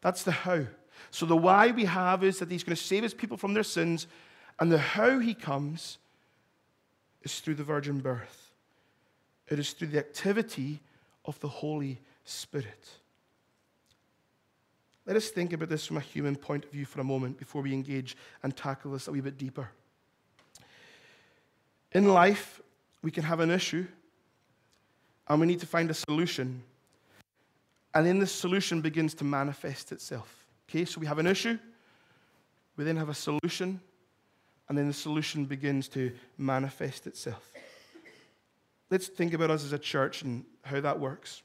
That's 0.00 0.22
the 0.22 0.32
how. 0.32 0.66
So, 1.10 1.26
the 1.26 1.36
why 1.36 1.70
we 1.70 1.84
have 1.84 2.24
is 2.24 2.38
that 2.38 2.50
he's 2.50 2.64
going 2.64 2.76
to 2.76 2.82
save 2.82 3.02
his 3.02 3.14
people 3.14 3.36
from 3.36 3.54
their 3.54 3.62
sins, 3.62 4.06
and 4.58 4.70
the 4.70 4.78
how 4.78 5.18
he 5.18 5.34
comes 5.34 5.98
is 7.22 7.40
through 7.40 7.54
the 7.54 7.64
virgin 7.64 8.00
birth, 8.00 8.52
it 9.48 9.58
is 9.58 9.72
through 9.72 9.88
the 9.88 9.98
activity 9.98 10.80
of 11.24 11.38
the 11.40 11.48
Holy 11.48 12.00
Spirit. 12.24 12.88
Let 15.06 15.16
us 15.16 15.28
think 15.28 15.52
about 15.52 15.68
this 15.68 15.86
from 15.86 15.96
a 15.96 16.00
human 16.00 16.36
point 16.36 16.64
of 16.64 16.70
view 16.70 16.84
for 16.84 17.00
a 17.00 17.04
moment 17.04 17.38
before 17.38 17.62
we 17.62 17.72
engage 17.72 18.16
and 18.42 18.56
tackle 18.56 18.92
this 18.92 19.08
a 19.08 19.12
wee 19.12 19.20
bit 19.20 19.38
deeper. 19.38 19.68
In 21.92 22.08
life, 22.08 22.60
we 23.02 23.10
can 23.10 23.24
have 23.24 23.40
an 23.40 23.50
issue 23.50 23.86
and 25.28 25.40
we 25.40 25.46
need 25.46 25.60
to 25.60 25.66
find 25.66 25.90
a 25.90 25.94
solution. 25.94 26.62
And 27.94 28.06
then 28.06 28.18
the 28.18 28.26
solution 28.26 28.80
begins 28.80 29.14
to 29.14 29.24
manifest 29.24 29.90
itself. 29.90 30.46
Okay, 30.68 30.84
so 30.84 31.00
we 31.00 31.06
have 31.06 31.18
an 31.18 31.26
issue, 31.26 31.58
we 32.76 32.84
then 32.84 32.96
have 32.96 33.08
a 33.08 33.14
solution, 33.14 33.80
and 34.70 34.78
then 34.78 34.86
the 34.86 34.94
solution 34.94 35.46
begins 35.46 35.88
to 35.88 36.12
manifest 36.38 37.08
itself. 37.08 37.50
Let's 38.88 39.08
think 39.08 39.34
about 39.34 39.50
us 39.50 39.64
as 39.64 39.72
a 39.72 39.78
church 39.80 40.22
and 40.22 40.44
how 40.62 40.80
that 40.80 41.00
works. 41.00 41.42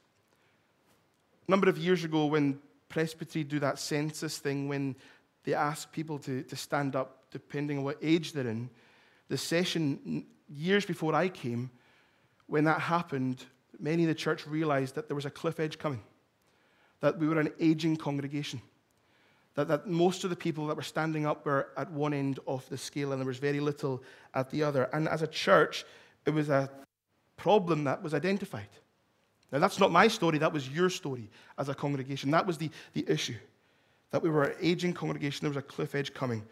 A 1.47 1.51
number 1.51 1.67
of 1.67 1.79
years 1.79 2.03
ago, 2.03 2.27
when 2.27 2.59
Presbytery 2.87 3.43
do 3.43 3.59
that 3.61 3.79
census 3.79 4.37
thing, 4.37 4.67
when 4.67 4.95
they 5.43 5.55
ask 5.55 5.91
people 5.91 6.19
to, 6.19 6.43
to 6.43 6.55
stand 6.55 6.95
up 6.95 7.23
depending 7.31 7.79
on 7.79 7.83
what 7.83 7.97
age 7.99 8.31
they're 8.31 8.47
in, 8.47 8.69
the 9.27 9.39
session 9.39 10.27
years 10.47 10.85
before 10.85 11.15
I 11.15 11.27
came, 11.27 11.71
when 12.45 12.65
that 12.65 12.79
happened, 12.79 13.43
many 13.79 14.03
in 14.03 14.07
the 14.07 14.13
church 14.13 14.45
realized 14.45 14.93
that 14.93 15.07
there 15.07 15.15
was 15.15 15.25
a 15.25 15.31
cliff 15.31 15.59
edge 15.59 15.79
coming, 15.79 16.03
that 16.99 17.17
we 17.17 17.27
were 17.27 17.39
an 17.39 17.51
aging 17.59 17.97
congregation, 17.97 18.61
that, 19.55 19.67
that 19.69 19.87
most 19.87 20.23
of 20.23 20.29
the 20.29 20.35
people 20.35 20.67
that 20.67 20.75
were 20.75 20.83
standing 20.83 21.25
up 21.25 21.45
were 21.45 21.69
at 21.77 21.89
one 21.91 22.13
end 22.13 22.39
of 22.45 22.67
the 22.69 22.77
scale 22.77 23.11
and 23.11 23.21
there 23.21 23.27
was 23.27 23.39
very 23.39 23.59
little 23.59 24.03
at 24.33 24.49
the 24.51 24.63
other. 24.63 24.89
And 24.93 25.07
as 25.07 25.21
a 25.21 25.27
church, 25.27 25.85
it 26.25 26.31
was 26.31 26.49
a 26.49 26.69
problem 27.37 27.85
that 27.85 28.03
was 28.03 28.13
identified. 28.13 28.67
Now, 29.51 29.59
that's 29.59 29.79
not 29.79 29.91
my 29.91 30.07
story, 30.07 30.37
that 30.39 30.51
was 30.51 30.69
your 30.69 30.89
story 30.89 31.29
as 31.57 31.69
a 31.69 31.73
congregation. 31.73 32.31
That 32.31 32.45
was 32.45 32.57
the, 32.57 32.69
the 32.93 33.05
issue. 33.07 33.37
That 34.11 34.21
we 34.21 34.29
were 34.29 34.43
an 34.43 34.55
aging 34.61 34.93
congregation, 34.93 35.45
there 35.45 35.49
was 35.49 35.57
a 35.57 35.61
cliff 35.61 35.95
edge 35.95 36.13
coming. 36.13 36.43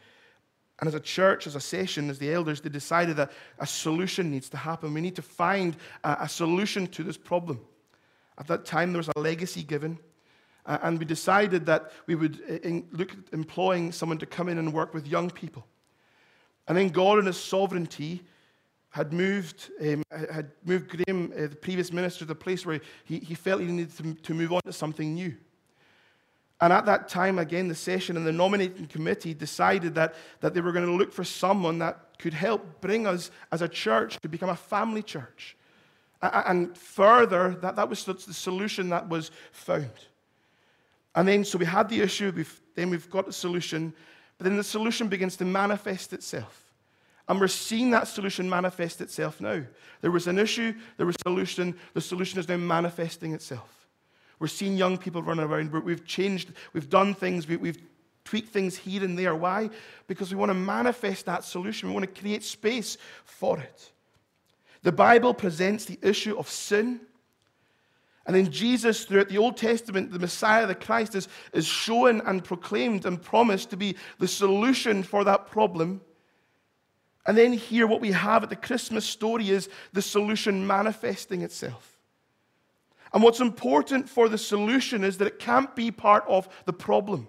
And 0.79 0.88
as 0.88 0.95
a 0.95 1.00
church, 1.00 1.45
as 1.45 1.55
a 1.55 1.62
session, 1.62 2.10
as 2.10 2.19
the 2.19 2.33
elders, 2.33 2.62
they 2.62 2.69
decided 2.69 3.17
that 3.17 3.31
a 3.60 3.67
solution 3.67 4.31
needs 4.31 4.50
to 4.50 4.57
happen. 4.57 4.93
We 4.93 5.01
need 5.01 5.15
to 5.15 5.22
find 5.22 5.75
a, 6.03 6.17
a 6.22 6.29
solution 6.29 6.88
to 6.88 7.03
this 7.03 7.17
problem. 7.17 7.60
At 8.38 8.48
that 8.48 8.65
time, 8.65 8.91
there 8.91 9.00
was 9.00 9.10
a 9.15 9.19
legacy 9.19 9.63
given. 9.63 10.00
Uh, 10.65 10.77
and 10.84 11.00
we 11.00 11.05
decided 11.05 11.65
that 11.65 11.91
we 12.08 12.15
would 12.15 12.41
uh, 12.50 12.53
in, 12.55 12.88
look 12.91 13.12
at 13.12 13.20
employing 13.34 13.91
someone 13.91 14.17
to 14.17 14.25
come 14.25 14.48
in 14.48 14.58
and 14.58 14.74
work 14.74 14.93
with 14.93 15.08
young 15.08 15.29
people. 15.29 15.65
And 16.67 16.77
then 16.77 16.89
God, 16.89 17.20
in 17.20 17.25
His 17.25 17.38
sovereignty, 17.38 18.24
had 18.89 19.12
moved, 19.12 19.72
um, 19.82 20.03
had 20.12 20.51
moved 20.63 20.89
Graham, 20.89 21.34
uh, 21.36 21.48
the 21.48 21.55
previous 21.55 21.91
minister, 21.91 22.20
to 22.20 22.25
the 22.25 22.36
place 22.36 22.65
where 22.65 22.79
he, 23.03 23.20
he 23.20 23.34
felt 23.34 23.60
he 23.60 23.67
needed 23.67 23.98
to, 23.98 24.13
to 24.13 24.34
move 24.34 24.53
on 24.53 24.62
to 24.65 24.72
something 24.72 25.15
new. 25.15 25.36
And 26.62 26.72
at 26.72 26.86
that 26.86 27.10
time, 27.10 27.39
again, 27.39 27.67
the 27.67 27.75
session 27.75 28.15
and 28.15 28.25
the 28.25 28.32
nominating 28.32 28.86
committee 28.86 29.34
decided 29.34 29.96
that, 29.96 30.15
that 30.39 30.53
they 30.53 30.62
were 30.62 30.72
going 30.72 30.86
to 30.86 30.93
look 30.93 31.12
for 31.12 31.24
someone 31.24 31.79
that 31.79 32.17
could 32.20 32.34
help 32.34 32.79
bring 32.79 33.05
us 33.05 33.32
as 33.51 33.62
a 33.62 33.67
church 33.67 34.17
to 34.22 34.29
become 34.29 34.50
a 34.50 34.55
family 34.55 35.01
church. 35.01 35.58
And 36.22 36.77
further, 36.77 37.58
that, 37.62 37.75
that 37.75 37.89
was 37.89 38.05
the 38.05 38.15
solution 38.34 38.89
that 38.89 39.10
was 39.10 39.32
found. 39.51 39.89
And 41.15 41.27
then, 41.27 41.43
so 41.43 41.58
we 41.58 41.65
had 41.65 41.89
the 41.89 42.01
issue, 42.01 42.32
we've, 42.36 42.60
then 42.75 42.89
we've 42.89 43.10
got 43.10 43.25
the 43.25 43.34
solution, 43.34 43.93
but 44.38 44.46
then 44.46 44.58
the 44.58 44.63
solution 44.63 45.08
begins 45.08 45.36
to 45.38 45.46
manifest 45.46 46.13
itself. 46.13 46.74
And 47.27 47.39
we're 47.39 47.48
seeing 47.48 47.91
that 47.91 48.08
solution 48.08 48.50
manifest 48.50 49.00
itself 49.00 49.39
now. 49.39 49.63
There 50.01 50.12
was 50.12 50.27
an 50.27 50.39
issue, 50.39 50.74
there 50.98 51.05
was 51.05 51.15
a 51.15 51.29
solution, 51.29 51.75
the 51.93 52.01
solution 52.01 52.39
is 52.39 52.50
now 52.50 52.58
manifesting 52.58 53.34
itself. 53.34 53.88
We're 54.39 54.48
seeing 54.48 54.75
young 54.75 54.98
people 54.98 55.24
running 55.24 55.46
around. 55.46 55.72
We've 55.72 56.05
changed, 56.05 56.51
we've 56.74 56.89
done 56.89 57.13
things, 57.13 57.48
we've 57.48 57.82
tweaked 58.25 58.50
things 58.50 58.75
here 58.75 59.03
and 59.03 59.17
there. 59.17 59.36
Why? 59.36 59.70
Because 60.08 60.32
we 60.32 60.38
want 60.38 60.50
to 60.50 60.55
manifest 60.55 61.25
that 61.27 61.46
solution, 61.46 61.88
we 61.89 61.93
want 61.93 62.13
to 62.13 62.22
create 62.22 62.43
space 62.43 62.98
for 63.24 63.60
it. 63.60 63.91
The 64.82 64.91
Bible 64.91 65.34
presents 65.34 65.86
the 65.86 66.00
issue 66.01 66.38
of 66.38 66.50
sin. 66.50 67.00
And 68.25 68.35
then 68.35 68.51
Jesus, 68.51 69.03
throughout 69.03 69.29
the 69.29 69.37
Old 69.37 69.57
Testament, 69.57 70.11
the 70.11 70.19
Messiah, 70.19 70.65
the 70.65 70.75
Christ, 70.75 71.13
is, 71.15 71.27
is 71.51 71.65
shown 71.65 72.21
and 72.21 72.43
proclaimed 72.43 73.05
and 73.05 73.21
promised 73.21 73.69
to 73.71 73.77
be 73.77 73.97
the 74.19 74.27
solution 74.27 75.03
for 75.03 75.25
that 75.25 75.47
problem. 75.47 76.01
And 77.25 77.37
then 77.37 77.53
here, 77.53 77.85
what 77.85 78.01
we 78.01 78.11
have 78.11 78.43
at 78.43 78.49
the 78.49 78.55
Christmas 78.55 79.05
story 79.05 79.49
is 79.49 79.69
the 79.91 80.01
solution 80.01 80.65
manifesting 80.65 81.41
itself. 81.41 81.97
And 83.13 83.21
what's 83.21 83.41
important 83.41 84.09
for 84.09 84.27
the 84.27 84.37
solution 84.37 85.03
is 85.03 85.17
that 85.17 85.27
it 85.27 85.39
can't 85.39 85.75
be 85.75 85.91
part 85.91 86.23
of 86.27 86.47
the 86.65 86.73
problem. 86.73 87.27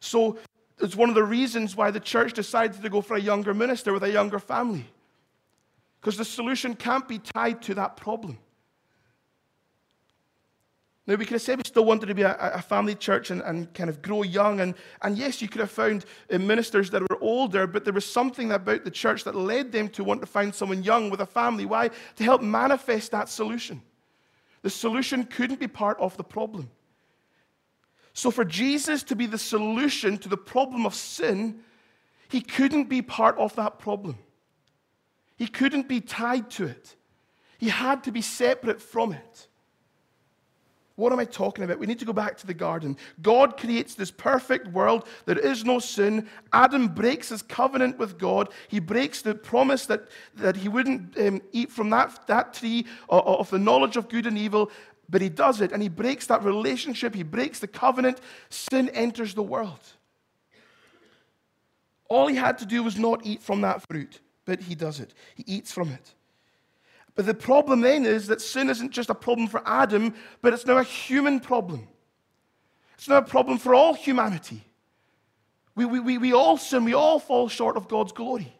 So 0.00 0.38
it's 0.80 0.96
one 0.96 1.08
of 1.08 1.14
the 1.14 1.24
reasons 1.24 1.74
why 1.74 1.90
the 1.90 2.00
church 2.00 2.34
decided 2.34 2.80
to 2.82 2.90
go 2.90 3.00
for 3.00 3.16
a 3.16 3.20
younger 3.20 3.54
minister 3.54 3.92
with 3.92 4.04
a 4.04 4.10
younger 4.10 4.38
family. 4.38 4.86
Because 6.00 6.16
the 6.16 6.24
solution 6.24 6.74
can't 6.74 7.08
be 7.08 7.18
tied 7.18 7.62
to 7.62 7.74
that 7.74 7.96
problem. 7.96 8.38
Now, 11.04 11.16
we 11.16 11.24
could 11.24 11.32
have 11.32 11.42
said 11.42 11.58
we 11.58 11.64
still 11.66 11.84
wanted 11.84 12.06
to 12.06 12.14
be 12.14 12.22
a, 12.22 12.36
a 12.38 12.62
family 12.62 12.94
church 12.94 13.30
and, 13.30 13.42
and, 13.42 13.72
kind 13.74 13.90
of 13.90 14.02
grow 14.02 14.22
young. 14.22 14.60
And, 14.60 14.74
and 15.02 15.18
yes, 15.18 15.42
you 15.42 15.48
could 15.48 15.60
have 15.60 15.70
found 15.70 16.04
uh, 16.30 16.38
ministers 16.38 16.90
that 16.90 17.02
were 17.02 17.20
older, 17.20 17.66
but 17.66 17.84
there 17.84 17.92
was 17.92 18.06
something 18.06 18.52
about 18.52 18.84
the 18.84 18.90
church 18.90 19.24
that 19.24 19.34
led 19.34 19.72
them 19.72 19.88
to 19.90 20.04
want 20.04 20.20
to 20.20 20.28
find 20.28 20.54
someone 20.54 20.84
young 20.84 21.10
with 21.10 21.20
a 21.20 21.26
family. 21.26 21.64
Why? 21.64 21.90
To 22.16 22.24
help 22.24 22.40
manifest 22.40 23.10
that 23.10 23.28
solution. 23.28 23.82
The 24.62 24.70
solution 24.70 25.24
couldn't 25.24 25.58
be 25.58 25.66
part 25.66 25.98
of 25.98 26.16
the 26.16 26.22
problem. 26.22 26.70
So, 28.14 28.30
for 28.30 28.44
Jesus 28.44 29.02
to 29.04 29.16
be 29.16 29.26
the 29.26 29.38
solution 29.38 30.18
to 30.18 30.28
the 30.28 30.36
problem 30.36 30.86
of 30.86 30.94
sin, 30.94 31.60
he 32.28 32.40
couldn't 32.40 32.84
be 32.84 33.02
part 33.02 33.36
of 33.38 33.56
that 33.56 33.80
problem. 33.80 34.18
He 35.36 35.48
couldn't 35.48 35.88
be 35.88 36.00
tied 36.00 36.50
to 36.52 36.66
it. 36.66 36.94
He 37.58 37.70
had 37.70 38.04
to 38.04 38.12
be 38.12 38.20
separate 38.20 38.80
from 38.80 39.12
it. 39.12 39.48
What 40.96 41.12
am 41.12 41.18
I 41.18 41.24
talking 41.24 41.64
about? 41.64 41.78
We 41.78 41.86
need 41.86 41.98
to 42.00 42.04
go 42.04 42.12
back 42.12 42.36
to 42.38 42.46
the 42.46 42.54
garden. 42.54 42.98
God 43.22 43.56
creates 43.56 43.94
this 43.94 44.10
perfect 44.10 44.68
world. 44.68 45.06
There 45.24 45.38
is 45.38 45.64
no 45.64 45.78
sin. 45.78 46.28
Adam 46.52 46.88
breaks 46.88 47.30
his 47.30 47.40
covenant 47.40 47.98
with 47.98 48.18
God. 48.18 48.50
He 48.68 48.78
breaks 48.78 49.22
the 49.22 49.34
promise 49.34 49.86
that, 49.86 50.08
that 50.36 50.56
he 50.56 50.68
wouldn't 50.68 51.18
um, 51.18 51.40
eat 51.52 51.72
from 51.72 51.90
that, 51.90 52.26
that 52.26 52.54
tree 52.54 52.86
of, 53.08 53.26
of 53.26 53.50
the 53.50 53.58
knowledge 53.58 53.96
of 53.96 54.08
good 54.10 54.26
and 54.26 54.36
evil, 54.36 54.70
but 55.08 55.22
he 55.22 55.30
does 55.30 55.60
it 55.60 55.72
and 55.72 55.82
he 55.82 55.88
breaks 55.88 56.26
that 56.26 56.44
relationship. 56.44 57.14
He 57.14 57.22
breaks 57.22 57.58
the 57.58 57.68
covenant. 57.68 58.20
Sin 58.50 58.90
enters 58.90 59.34
the 59.34 59.42
world. 59.42 59.80
All 62.08 62.26
he 62.26 62.36
had 62.36 62.58
to 62.58 62.66
do 62.66 62.82
was 62.82 62.98
not 62.98 63.24
eat 63.24 63.40
from 63.40 63.62
that 63.62 63.82
fruit, 63.88 64.20
but 64.44 64.60
he 64.60 64.74
does 64.74 65.00
it. 65.00 65.14
He 65.34 65.44
eats 65.46 65.72
from 65.72 65.88
it. 65.88 66.12
But 67.14 67.26
the 67.26 67.34
problem 67.34 67.82
then 67.82 68.06
is 68.06 68.28
that 68.28 68.40
sin 68.40 68.70
isn't 68.70 68.90
just 68.90 69.10
a 69.10 69.14
problem 69.14 69.46
for 69.46 69.62
Adam, 69.66 70.14
but 70.40 70.52
it's 70.52 70.66
now 70.66 70.78
a 70.78 70.82
human 70.82 71.40
problem. 71.40 71.88
It's 72.94 73.08
now 73.08 73.18
a 73.18 73.22
problem 73.22 73.58
for 73.58 73.74
all 73.74 73.94
humanity. 73.94 74.62
We, 75.74 75.84
we, 75.84 76.00
we, 76.00 76.18
we 76.18 76.32
all 76.32 76.56
sin, 76.56 76.84
we 76.84 76.94
all 76.94 77.18
fall 77.18 77.48
short 77.48 77.76
of 77.76 77.88
God's 77.88 78.12
glory. 78.12 78.54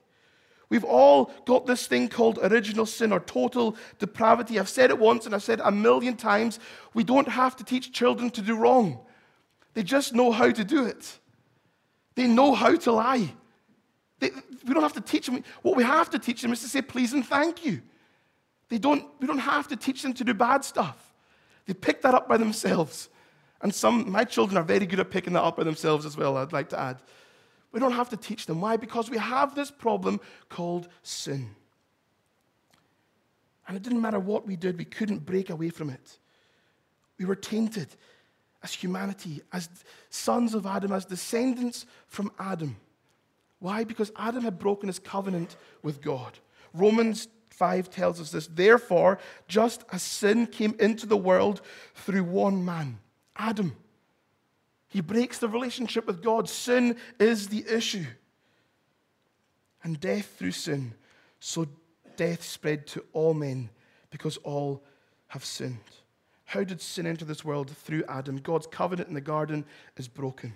We've 0.68 0.84
all 0.84 1.30
got 1.44 1.66
this 1.66 1.86
thing 1.86 2.08
called 2.08 2.38
original 2.42 2.86
sin 2.86 3.12
or 3.12 3.20
total 3.20 3.76
depravity. 3.98 4.58
I've 4.58 4.70
said 4.70 4.88
it 4.88 4.98
once 4.98 5.26
and 5.26 5.34
I've 5.34 5.42
said 5.42 5.58
it 5.58 5.66
a 5.66 5.70
million 5.70 6.16
times. 6.16 6.58
We 6.94 7.04
don't 7.04 7.28
have 7.28 7.56
to 7.56 7.64
teach 7.64 7.92
children 7.92 8.30
to 8.30 8.40
do 8.40 8.56
wrong, 8.56 8.98
they 9.74 9.82
just 9.82 10.14
know 10.14 10.32
how 10.32 10.50
to 10.50 10.64
do 10.64 10.84
it. 10.86 11.18
They 12.14 12.26
know 12.26 12.54
how 12.54 12.76
to 12.76 12.92
lie. 12.92 13.32
They, 14.18 14.30
we 14.66 14.74
don't 14.74 14.82
have 14.82 14.92
to 14.94 15.00
teach 15.00 15.26
them. 15.26 15.42
What 15.62 15.76
we 15.76 15.82
have 15.82 16.10
to 16.10 16.18
teach 16.18 16.42
them 16.42 16.52
is 16.52 16.60
to 16.60 16.68
say 16.68 16.82
please 16.82 17.12
and 17.14 17.26
thank 17.26 17.64
you. 17.64 17.80
They 18.72 18.78
don't, 18.78 19.04
we 19.20 19.26
don't 19.26 19.36
have 19.36 19.68
to 19.68 19.76
teach 19.76 20.00
them 20.00 20.14
to 20.14 20.24
do 20.24 20.32
bad 20.32 20.64
stuff. 20.64 21.12
They 21.66 21.74
pick 21.74 22.00
that 22.00 22.14
up 22.14 22.26
by 22.26 22.38
themselves. 22.38 23.10
And 23.60 23.74
some, 23.74 24.10
my 24.10 24.24
children 24.24 24.56
are 24.56 24.64
very 24.64 24.86
good 24.86 24.98
at 24.98 25.10
picking 25.10 25.34
that 25.34 25.42
up 25.42 25.58
by 25.58 25.64
themselves 25.64 26.06
as 26.06 26.16
well, 26.16 26.38
I'd 26.38 26.54
like 26.54 26.70
to 26.70 26.80
add. 26.80 26.96
We 27.70 27.80
don't 27.80 27.92
have 27.92 28.08
to 28.08 28.16
teach 28.16 28.46
them. 28.46 28.62
Why? 28.62 28.78
Because 28.78 29.10
we 29.10 29.18
have 29.18 29.54
this 29.54 29.70
problem 29.70 30.20
called 30.48 30.88
sin. 31.02 31.50
And 33.68 33.76
it 33.76 33.82
didn't 33.82 34.00
matter 34.00 34.18
what 34.18 34.46
we 34.46 34.56
did, 34.56 34.78
we 34.78 34.86
couldn't 34.86 35.26
break 35.26 35.50
away 35.50 35.68
from 35.68 35.90
it. 35.90 36.16
We 37.18 37.26
were 37.26 37.36
tainted 37.36 37.88
as 38.62 38.72
humanity, 38.72 39.42
as 39.52 39.68
sons 40.08 40.54
of 40.54 40.64
Adam, 40.64 40.92
as 40.92 41.04
descendants 41.04 41.84
from 42.06 42.32
Adam. 42.38 42.76
Why? 43.58 43.84
Because 43.84 44.10
Adam 44.16 44.44
had 44.44 44.58
broken 44.58 44.86
his 44.86 44.98
covenant 44.98 45.56
with 45.82 46.00
God. 46.00 46.38
Romans 46.72 47.28
5 47.52 47.90
tells 47.90 48.20
us 48.20 48.30
this. 48.30 48.46
Therefore, 48.46 49.18
just 49.46 49.84
as 49.92 50.02
sin 50.02 50.46
came 50.46 50.74
into 50.80 51.06
the 51.06 51.16
world 51.16 51.60
through 51.94 52.24
one 52.24 52.64
man, 52.64 52.98
Adam, 53.36 53.76
he 54.88 55.00
breaks 55.00 55.38
the 55.38 55.48
relationship 55.48 56.06
with 56.06 56.22
God. 56.22 56.48
Sin 56.48 56.96
is 57.18 57.48
the 57.48 57.64
issue. 57.68 58.04
And 59.82 59.98
death 59.98 60.34
through 60.38 60.52
sin. 60.52 60.94
So 61.40 61.66
death 62.16 62.42
spread 62.42 62.86
to 62.88 63.04
all 63.12 63.34
men 63.34 63.70
because 64.10 64.36
all 64.38 64.82
have 65.28 65.44
sinned. 65.44 65.78
How 66.44 66.62
did 66.62 66.80
sin 66.82 67.06
enter 67.06 67.24
this 67.24 67.44
world? 67.44 67.70
Through 67.70 68.04
Adam. 68.08 68.36
God's 68.36 68.66
covenant 68.66 69.08
in 69.08 69.14
the 69.14 69.20
garden 69.22 69.64
is 69.96 70.08
broken. 70.08 70.52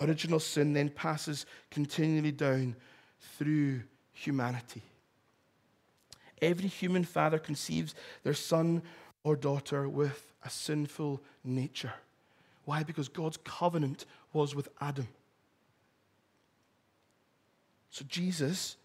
Original 0.00 0.40
sin 0.40 0.72
then 0.72 0.88
passes 0.88 1.44
continually 1.70 2.32
down 2.32 2.74
through 3.36 3.82
humanity. 4.12 4.82
Every 6.42 6.68
human 6.68 7.04
father 7.04 7.38
conceives 7.38 7.94
their 8.22 8.34
son 8.34 8.82
or 9.24 9.36
daughter 9.36 9.88
with 9.88 10.32
a 10.44 10.50
sinful 10.50 11.20
nature. 11.44 11.92
Why? 12.64 12.82
Because 12.82 13.08
God's 13.08 13.38
covenant 13.44 14.06
was 14.32 14.54
with 14.54 14.68
Adam. 14.80 15.08
So 17.90 18.04
Jesus, 18.08 18.76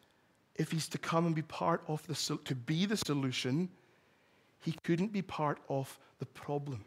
if 0.55 0.71
he's 0.71 0.87
to 0.89 0.97
come 0.97 1.25
and 1.25 1.35
be 1.35 1.43
part 1.43 1.83
of 1.87 2.05
the 2.07 2.15
to 2.45 2.55
be 2.55 2.85
the 2.85 2.97
solution, 2.97 3.69
he 4.61 4.73
couldn't 4.83 5.13
be 5.13 5.21
part 5.21 5.59
of 5.69 5.97
the 6.19 6.25
problem. 6.25 6.83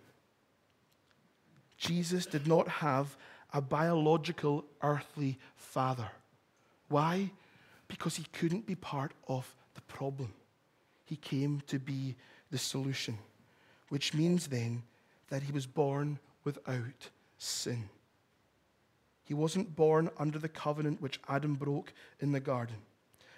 Jesus 1.76 2.26
did 2.26 2.46
not 2.46 2.66
have 2.68 3.16
a 3.52 3.60
biological 3.60 4.64
earthly 4.82 5.38
father. 5.56 6.10
Why? 6.88 7.30
Because 7.86 8.16
he 8.16 8.24
couldn't 8.32 8.66
be 8.66 8.74
part 8.74 9.12
of 9.28 9.54
the 9.74 9.80
problem. 9.82 10.32
He 11.08 11.16
came 11.16 11.62
to 11.68 11.78
be 11.78 12.16
the 12.50 12.58
solution, 12.58 13.16
which 13.88 14.12
means 14.12 14.48
then 14.48 14.82
that 15.30 15.42
he 15.42 15.52
was 15.52 15.66
born 15.66 16.18
without 16.44 17.08
sin. 17.38 17.88
He 19.24 19.32
wasn't 19.32 19.74
born 19.74 20.10
under 20.18 20.38
the 20.38 20.50
covenant 20.50 21.00
which 21.00 21.18
Adam 21.26 21.54
broke 21.54 21.94
in 22.20 22.32
the 22.32 22.40
garden. 22.40 22.76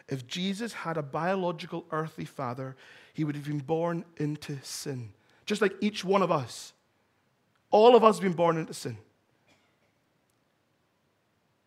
If 0.08 0.26
Jesus 0.26 0.72
had 0.72 0.96
a 0.96 1.02
biological 1.02 1.86
earthly 1.92 2.24
father, 2.24 2.74
he 3.12 3.22
would 3.22 3.36
have 3.36 3.44
been 3.44 3.58
born 3.58 4.04
into 4.16 4.58
sin, 4.62 5.12
just 5.46 5.62
like 5.62 5.74
each 5.80 6.04
one 6.04 6.22
of 6.22 6.32
us. 6.32 6.72
All 7.70 7.94
of 7.94 8.02
us 8.02 8.16
have 8.16 8.24
been 8.24 8.32
born 8.32 8.56
into 8.56 8.74
sin. 8.74 8.98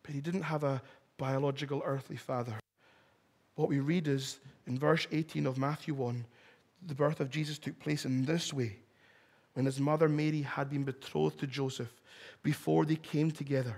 But 0.02 0.14
he 0.14 0.20
didn't 0.20 0.42
have 0.42 0.64
a 0.64 0.82
biological 1.16 1.80
earthly 1.82 2.16
father. 2.16 2.58
What 3.54 3.68
we 3.68 3.80
read 3.80 4.08
is 4.08 4.38
in 4.66 4.78
verse 4.78 5.06
18 5.12 5.46
of 5.46 5.58
Matthew 5.58 5.94
1 5.94 6.24
the 6.86 6.94
birth 6.94 7.20
of 7.20 7.30
Jesus 7.30 7.58
took 7.58 7.78
place 7.78 8.04
in 8.04 8.24
this 8.24 8.52
way 8.52 8.76
when 9.54 9.66
his 9.66 9.80
mother 9.80 10.08
Mary 10.08 10.42
had 10.42 10.68
been 10.68 10.84
betrothed 10.84 11.38
to 11.40 11.46
Joseph 11.46 11.92
before 12.42 12.84
they 12.84 12.96
came 12.96 13.30
together. 13.30 13.76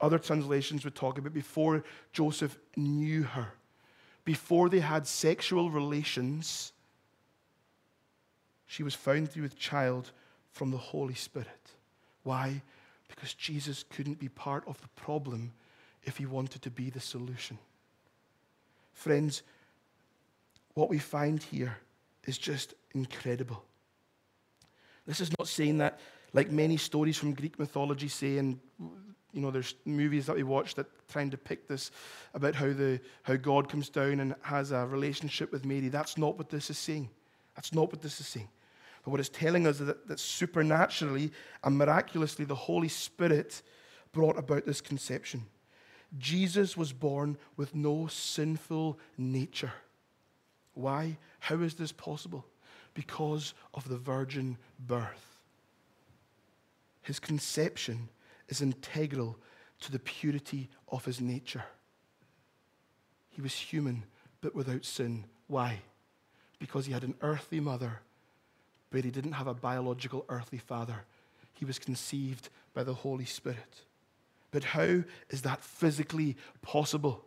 Other 0.00 0.18
translations 0.18 0.84
would 0.84 0.94
talk 0.94 1.18
about 1.18 1.32
before 1.32 1.84
Joseph 2.12 2.58
knew 2.76 3.22
her, 3.22 3.48
before 4.24 4.68
they 4.68 4.80
had 4.80 5.06
sexual 5.06 5.70
relations, 5.70 6.72
she 8.66 8.82
was 8.82 8.94
found 8.94 9.30
to 9.30 9.36
be 9.36 9.40
with 9.40 9.58
child 9.58 10.12
from 10.50 10.70
the 10.70 10.76
Holy 10.76 11.14
Spirit. 11.14 11.48
Why? 12.22 12.62
Because 13.08 13.34
Jesus 13.34 13.84
couldn't 13.90 14.18
be 14.18 14.28
part 14.28 14.64
of 14.66 14.80
the 14.80 14.88
problem 14.88 15.52
if 16.04 16.16
he 16.16 16.26
wanted 16.26 16.62
to 16.62 16.70
be 16.70 16.90
the 16.90 17.00
solution. 17.00 17.58
Friends, 18.92 19.42
what 20.74 20.88
we 20.88 20.98
find 20.98 21.42
here 21.42 21.76
is 22.24 22.38
just 22.38 22.74
incredible. 22.94 23.64
This 25.06 25.20
is 25.20 25.30
not 25.38 25.48
saying 25.48 25.78
that, 25.78 25.98
like 26.32 26.50
many 26.50 26.76
stories 26.76 27.16
from 27.16 27.34
Greek 27.34 27.58
mythology 27.58 28.08
say, 28.08 28.38
and 28.38 28.58
you 29.32 29.40
know, 29.40 29.50
there's 29.50 29.74
movies 29.84 30.26
that 30.26 30.36
we 30.36 30.42
watch 30.42 30.74
that 30.74 30.86
try 31.08 31.22
and 31.22 31.30
depict 31.30 31.68
this 31.68 31.90
about 32.34 32.54
how, 32.54 32.72
the, 32.72 33.00
how 33.22 33.36
God 33.36 33.68
comes 33.68 33.88
down 33.88 34.20
and 34.20 34.34
has 34.42 34.72
a 34.72 34.86
relationship 34.86 35.50
with 35.52 35.64
Mary. 35.64 35.88
That's 35.88 36.18
not 36.18 36.36
what 36.36 36.50
this 36.50 36.70
is 36.70 36.78
saying. 36.78 37.08
That's 37.56 37.72
not 37.72 37.90
what 37.90 38.02
this 38.02 38.20
is 38.20 38.26
saying. 38.26 38.48
But 39.04 39.10
what 39.10 39.20
it's 39.20 39.28
telling 39.28 39.66
us 39.66 39.80
is 39.80 39.86
that, 39.86 40.06
that 40.08 40.20
supernaturally 40.20 41.32
and 41.64 41.76
miraculously 41.76 42.44
the 42.44 42.54
Holy 42.54 42.88
Spirit 42.88 43.62
brought 44.12 44.38
about 44.38 44.66
this 44.66 44.80
conception. 44.80 45.44
Jesus 46.18 46.76
was 46.76 46.92
born 46.92 47.38
with 47.56 47.74
no 47.74 48.06
sinful 48.06 48.98
nature. 49.16 49.72
Why? 50.74 51.16
How 51.40 51.60
is 51.60 51.74
this 51.74 51.92
possible? 51.92 52.44
Because 52.94 53.54
of 53.74 53.88
the 53.88 53.96
virgin 53.96 54.58
birth. 54.78 55.38
His 57.02 57.18
conception 57.18 58.08
is 58.48 58.60
integral 58.60 59.36
to 59.80 59.90
the 59.92 59.98
purity 59.98 60.68
of 60.88 61.04
his 61.04 61.20
nature. 61.20 61.64
He 63.30 63.40
was 63.40 63.54
human, 63.54 64.04
but 64.40 64.54
without 64.54 64.84
sin. 64.84 65.24
Why? 65.48 65.80
Because 66.58 66.86
he 66.86 66.92
had 66.92 67.02
an 67.02 67.14
earthly 67.22 67.60
mother, 67.60 68.00
but 68.90 69.04
he 69.04 69.10
didn't 69.10 69.32
have 69.32 69.46
a 69.46 69.54
biological 69.54 70.24
earthly 70.28 70.58
father. 70.58 71.04
He 71.54 71.64
was 71.64 71.78
conceived 71.78 72.50
by 72.74 72.84
the 72.84 72.94
Holy 72.94 73.24
Spirit. 73.24 73.82
But 74.52 74.62
how 74.62 75.02
is 75.30 75.42
that 75.42 75.60
physically 75.60 76.36
possible? 76.60 77.24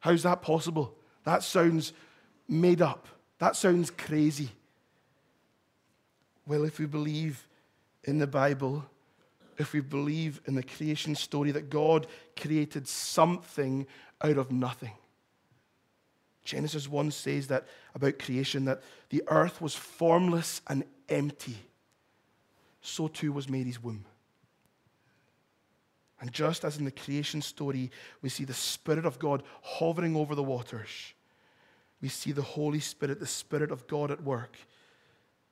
How's 0.00 0.24
that 0.24 0.42
possible? 0.42 0.96
That 1.24 1.44
sounds 1.44 1.92
made 2.48 2.82
up. 2.82 3.06
That 3.38 3.54
sounds 3.54 3.90
crazy. 3.90 4.50
Well, 6.46 6.64
if 6.64 6.80
we 6.80 6.86
believe 6.86 7.46
in 8.04 8.18
the 8.18 8.26
Bible, 8.26 8.84
if 9.58 9.72
we 9.74 9.80
believe 9.80 10.40
in 10.46 10.54
the 10.54 10.62
creation 10.62 11.14
story 11.14 11.52
that 11.52 11.70
God 11.70 12.06
created 12.36 12.88
something 12.88 13.86
out 14.22 14.38
of 14.38 14.50
nothing. 14.50 14.92
Genesis 16.42 16.88
1 16.88 17.10
says 17.10 17.48
that 17.48 17.66
about 17.94 18.18
creation 18.18 18.64
that 18.64 18.82
the 19.10 19.22
earth 19.28 19.60
was 19.60 19.74
formless 19.74 20.62
and 20.66 20.84
empty. 21.08 21.58
So 22.80 23.08
too 23.08 23.32
was 23.32 23.48
Mary's 23.48 23.82
womb. 23.82 24.06
And 26.20 26.32
just 26.32 26.64
as 26.64 26.76
in 26.76 26.84
the 26.84 26.90
creation 26.90 27.40
story, 27.40 27.90
we 28.20 28.28
see 28.28 28.44
the 28.44 28.52
Spirit 28.52 29.06
of 29.06 29.18
God 29.18 29.42
hovering 29.62 30.16
over 30.16 30.34
the 30.34 30.42
waters, 30.42 31.14
we 32.02 32.08
see 32.08 32.32
the 32.32 32.42
Holy 32.42 32.80
Spirit, 32.80 33.20
the 33.20 33.26
Spirit 33.26 33.70
of 33.70 33.86
God 33.86 34.10
at 34.10 34.22
work 34.22 34.56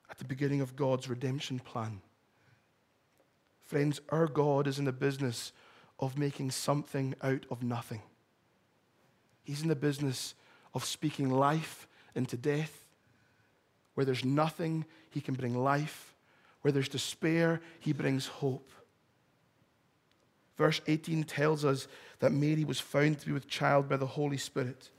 at 0.09 0.17
the 0.17 0.25
beginning 0.25 0.61
of 0.61 0.75
God's 0.75 1.07
redemption 1.07 1.59
plan. 1.59 2.01
Friends, 3.61 4.01
our 4.09 4.27
God 4.27 4.65
is 4.65 4.79
in 4.79 4.85
the 4.85 4.91
business 4.91 5.51
of 5.99 6.17
making 6.17 6.49
something 6.49 7.13
out 7.21 7.45
of 7.51 7.61
nothing. 7.61 8.01
He's 9.43 9.61
in 9.61 9.67
the 9.67 9.75
business 9.75 10.33
of 10.73 10.85
speaking 10.85 11.29
life 11.29 11.87
into 12.15 12.37
death. 12.37 12.85
Where 13.93 14.05
there's 14.05 14.25
nothing, 14.25 14.85
He 15.11 15.21
can 15.21 15.35
bring 15.35 15.55
life. 15.55 16.15
Where 16.61 16.71
there's 16.71 16.89
despair, 16.89 17.61
He 17.79 17.93
brings 17.93 18.25
hope. 18.25 18.71
Verse 20.59 20.81
18 20.87 21.23
tells 21.23 21.63
us 21.63 21.87
that 22.19 22.33
Mary 22.33 22.65
was 22.65 22.81
found 22.81 23.17
to 23.19 23.25
be 23.25 23.31
with 23.31 23.47
child 23.47 23.87
by 23.87 23.95
the 23.95 24.05
Holy 24.05 24.35
Spirit. 24.35 24.89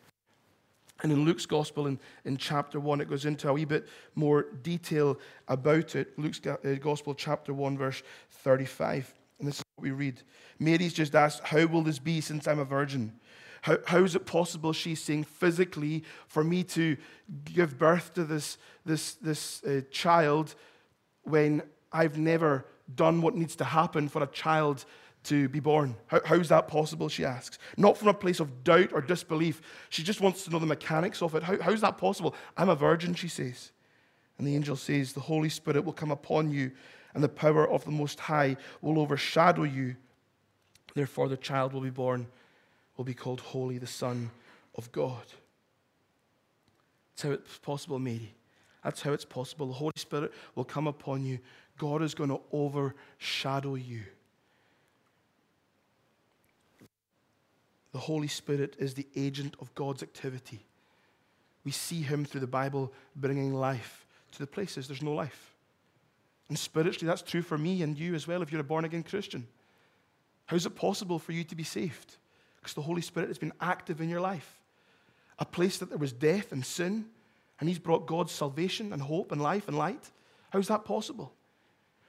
And 1.02 1.12
in 1.12 1.26
Luke's 1.26 1.44
Gospel, 1.44 1.86
in, 1.86 1.98
in 2.24 2.38
chapter 2.38 2.80
1, 2.80 3.02
it 3.02 3.10
goes 3.10 3.26
into 3.26 3.46
a 3.46 3.52
wee 3.52 3.66
bit 3.66 3.86
more 4.14 4.46
detail 4.62 5.18
about 5.48 5.94
it. 5.96 6.18
Luke's 6.18 6.40
uh, 6.46 6.56
Gospel, 6.80 7.14
chapter 7.14 7.52
1, 7.52 7.76
verse 7.76 8.02
35. 8.30 9.12
And 9.38 9.48
this 9.48 9.58
is 9.58 9.64
what 9.76 9.82
we 9.82 9.90
read. 9.90 10.22
Mary's 10.58 10.94
just 10.94 11.14
asked, 11.14 11.44
How 11.44 11.66
will 11.66 11.82
this 11.82 11.98
be 11.98 12.22
since 12.22 12.48
I'm 12.48 12.58
a 12.58 12.64
virgin? 12.64 13.12
How, 13.60 13.76
how 13.86 13.98
is 13.98 14.16
it 14.16 14.24
possible, 14.24 14.72
she's 14.72 15.02
saying, 15.02 15.24
physically, 15.24 16.04
for 16.26 16.42
me 16.42 16.64
to 16.64 16.96
give 17.44 17.78
birth 17.78 18.14
to 18.14 18.24
this, 18.24 18.56
this, 18.86 19.12
this 19.16 19.62
uh, 19.64 19.82
child 19.90 20.54
when 21.24 21.62
I've 21.92 22.16
never 22.16 22.64
done 22.94 23.20
what 23.20 23.36
needs 23.36 23.56
to 23.56 23.64
happen 23.64 24.08
for 24.08 24.22
a 24.22 24.26
child 24.26 24.86
to 25.24 25.48
be 25.48 25.61
born. 25.61 25.96
How, 26.06 26.20
how's 26.24 26.48
that 26.48 26.68
possible? 26.68 27.09
She 27.09 27.24
asks. 27.24 27.59
Not 27.76 27.96
from 27.96 28.09
a 28.09 28.14
place 28.14 28.40
of 28.40 28.64
doubt 28.64 28.92
or 28.92 29.00
disbelief. 29.00 29.61
She 29.90 30.02
just 30.02 30.20
wants 30.20 30.44
to 30.44 30.50
know 30.50 30.59
the 30.59 30.66
mechanics 30.66 31.22
of 31.22 31.35
it. 31.35 31.42
How, 31.42 31.61
how's 31.61 31.83
that 31.83 31.98
possible? 31.98 32.35
I'm 32.56 32.68
a 32.68 32.74
virgin, 32.74 33.14
she 33.14 33.28
says. 33.28 33.72
And 34.38 34.46
the 34.46 34.54
angel 34.54 34.76
says, 34.76 35.12
The 35.12 35.20
Holy 35.20 35.50
Spirit 35.50 35.85
will 35.85 35.92
come 35.92 36.11
upon 36.11 36.50
you, 36.50 36.72
and 37.14 37.22
the 37.22 37.28
power 37.28 37.68
of 37.68 37.85
the 37.85 37.90
Most 37.90 38.20
High 38.20 38.56
will 38.80 38.98
overshadow 38.98 39.64
you. 39.64 39.96
Therefore, 40.94 41.28
the 41.28 41.37
child 41.37 41.72
will 41.72 41.83
be 41.83 41.90
born, 41.90 42.26
will 42.96 43.04
be 43.04 43.14
called 43.14 43.40
Holy, 43.40 43.78
the 43.78 43.87
Son 43.87 44.30
of 44.76 44.90
God. 44.92 45.24
That's 47.11 47.22
how 47.22 47.30
it's 47.33 47.59
possible, 47.59 47.98
Mary. 47.98 48.35
That's 48.83 49.02
how 49.02 49.12
it's 49.12 49.26
possible. 49.26 49.66
The 49.66 49.74
Holy 49.74 49.92
Spirit 49.96 50.33
will 50.54 50.64
come 50.64 50.87
upon 50.87 51.22
you. 51.22 51.38
God 51.76 52.02
is 52.02 52.14
going 52.14 52.30
to 52.30 52.40
overshadow 52.52 53.74
you. 53.74 54.02
The 57.92 57.98
Holy 57.98 58.29
Spirit 58.29 58.76
is 58.79 58.94
the 58.94 59.07
agent 59.16 59.57
of 59.61 59.74
God's 59.74 60.03
activity. 60.03 60.64
We 61.64 61.72
see 61.72 62.03
him 62.03 62.24
through 62.24 62.40
the 62.40 62.46
Bible 62.46 62.92
bringing 63.16 63.55
life 63.55 64.07
to 64.33 64.38
the 64.38 64.46
places 64.46 64.87
there's 64.87 65.03
no 65.03 65.12
life. 65.12 65.55
And 66.48 66.59
spiritually, 66.59 67.07
that's 67.07 67.22
true 67.22 67.42
for 67.42 67.59
me 67.59 67.83
and 67.83 67.98
you 67.98 68.14
as 68.14 68.26
well 68.26 68.42
if 68.42 68.50
you're 68.50 68.61
a 68.61 68.64
born 68.64 68.85
again 68.85 69.03
Christian. 69.03 69.46
How 70.46 70.57
is 70.57 70.66
it 70.66 70.74
possible 70.74 71.18
for 71.18 71.33
you 71.33 71.44
to 71.44 71.55
be 71.55 71.62
saved? 71.62 72.16
Because 72.57 72.74
the 72.74 72.83
Holy 72.83 73.03
Spirit 73.03 73.29
has 73.29 73.38
been 73.38 73.53
active 73.61 74.00
in 74.00 74.09
your 74.09 74.20
life. 74.20 74.59
A 75.38 75.44
place 75.44 75.79
that 75.79 75.88
there 75.88 75.98
was 75.98 76.12
death 76.12 76.53
and 76.53 76.64
sin, 76.64 77.07
and 77.59 77.68
He's 77.68 77.79
brought 77.79 78.07
God's 78.07 78.33
salvation 78.33 78.92
and 78.92 79.00
hope 79.00 79.33
and 79.33 79.40
life 79.40 79.68
and 79.68 79.79
light. 79.79 80.11
How's 80.50 80.68
that 80.68 80.85
possible? 80.85 81.33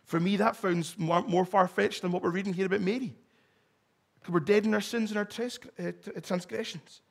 For 0.06 0.20
me, 0.20 0.38
that 0.38 0.56
sounds 0.56 0.98
more 0.98 1.46
far 1.46 1.68
fetched 1.68 2.02
than 2.02 2.12
what 2.12 2.24
we're 2.24 2.32
reading 2.32 2.54
here 2.54 2.66
about 2.66 2.82
Mary. 2.82 3.14
We're 4.30 4.40
dead 4.40 4.66
in 4.66 4.74
our 4.74 4.82
sins 4.82 5.12
and 5.12 5.18
our 5.18 5.28
uh, 5.80 5.92
transgressions. 6.22 7.02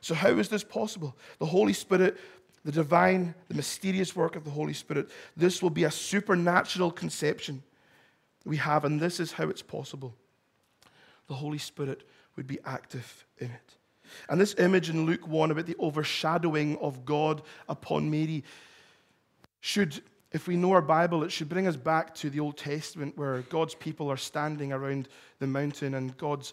So, 0.00 0.14
how 0.14 0.30
is 0.30 0.48
this 0.48 0.64
possible? 0.64 1.16
The 1.38 1.46
Holy 1.46 1.72
Spirit, 1.72 2.16
the 2.64 2.72
divine, 2.72 3.34
the 3.48 3.54
mysterious 3.54 4.16
work 4.16 4.36
of 4.36 4.44
the 4.44 4.50
Holy 4.50 4.72
Spirit, 4.72 5.10
this 5.36 5.62
will 5.62 5.70
be 5.70 5.84
a 5.84 5.90
supernatural 5.90 6.90
conception 6.90 7.62
we 8.44 8.56
have, 8.58 8.84
and 8.84 9.00
this 9.00 9.20
is 9.20 9.32
how 9.32 9.48
it's 9.48 9.62
possible. 9.62 10.14
The 11.26 11.34
Holy 11.34 11.58
Spirit 11.58 12.08
would 12.36 12.46
be 12.46 12.60
active 12.64 13.26
in 13.38 13.50
it. 13.50 13.76
And 14.28 14.40
this 14.40 14.54
image 14.58 14.88
in 14.88 15.04
Luke 15.04 15.26
1 15.26 15.50
about 15.50 15.66
the 15.66 15.76
overshadowing 15.78 16.76
of 16.78 17.04
God 17.04 17.42
upon 17.68 18.10
Mary 18.10 18.44
should 19.60 20.00
if 20.36 20.46
we 20.46 20.56
know 20.56 20.72
our 20.72 20.82
Bible, 20.82 21.24
it 21.24 21.32
should 21.32 21.48
bring 21.48 21.66
us 21.66 21.76
back 21.76 22.14
to 22.16 22.28
the 22.28 22.40
Old 22.40 22.58
Testament 22.58 23.16
where 23.16 23.40
God's 23.48 23.74
people 23.74 24.10
are 24.10 24.18
standing 24.18 24.70
around 24.70 25.08
the 25.38 25.46
mountain 25.46 25.94
and 25.94 26.14
God's 26.18 26.52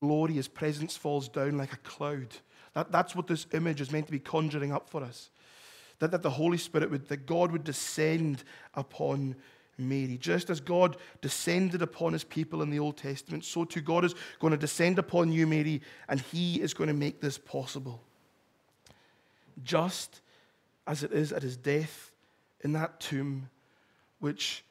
glory, 0.00 0.32
his 0.32 0.48
presence 0.48 0.96
falls 0.96 1.28
down 1.28 1.58
like 1.58 1.74
a 1.74 1.78
cloud. 1.78 2.28
That, 2.72 2.90
that's 2.90 3.14
what 3.14 3.26
this 3.26 3.46
image 3.52 3.82
is 3.82 3.92
meant 3.92 4.06
to 4.06 4.12
be 4.12 4.18
conjuring 4.18 4.72
up 4.72 4.88
for 4.88 5.02
us. 5.02 5.28
that, 5.98 6.10
that 6.10 6.22
the 6.22 6.30
Holy 6.30 6.56
Spirit 6.56 6.90
would, 6.90 7.08
that 7.08 7.26
God 7.26 7.52
would 7.52 7.64
descend 7.64 8.44
upon 8.74 9.36
Mary. 9.76 10.16
Just 10.18 10.48
as 10.48 10.58
God 10.58 10.96
descended 11.20 11.82
upon 11.82 12.14
his 12.14 12.24
people 12.24 12.62
in 12.62 12.70
the 12.70 12.78
Old 12.78 12.96
Testament, 12.96 13.44
so 13.44 13.66
too 13.66 13.82
God 13.82 14.06
is 14.06 14.14
going 14.40 14.52
to 14.52 14.56
descend 14.56 14.98
upon 14.98 15.32
you, 15.32 15.46
Mary, 15.46 15.82
and 16.08 16.18
he 16.18 16.62
is 16.62 16.72
going 16.72 16.88
to 16.88 16.94
make 16.94 17.20
this 17.20 17.36
possible. 17.36 18.00
Just 19.62 20.22
as 20.86 21.02
it 21.02 21.12
is 21.12 21.30
at 21.30 21.42
his 21.42 21.58
death 21.58 22.07
in 22.62 22.72
that 22.72 23.00
tomb, 23.00 23.48
which 24.20 24.64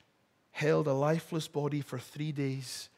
held 0.52 0.88
a 0.88 0.94
lifeless 0.94 1.48
body 1.48 1.82
for 1.82 2.00
three 2.00 2.32
days, 2.32 2.90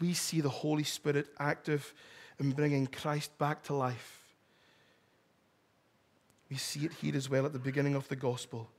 we 0.00 0.14
see 0.14 0.40
the 0.40 0.48
Holy 0.48 0.84
Spirit 0.84 1.26
active 1.38 1.92
in 2.38 2.52
bringing 2.52 2.86
Christ 2.86 3.36
back 3.38 3.62
to 3.64 3.74
life. 3.74 4.22
We 6.50 6.56
see 6.56 6.84
it 6.84 6.92
here 6.92 7.16
as 7.16 7.28
well 7.28 7.44
at 7.46 7.52
the 7.52 7.58
beginning 7.58 7.94
of 7.94 8.08
the 8.08 8.16
gospel. 8.16 8.70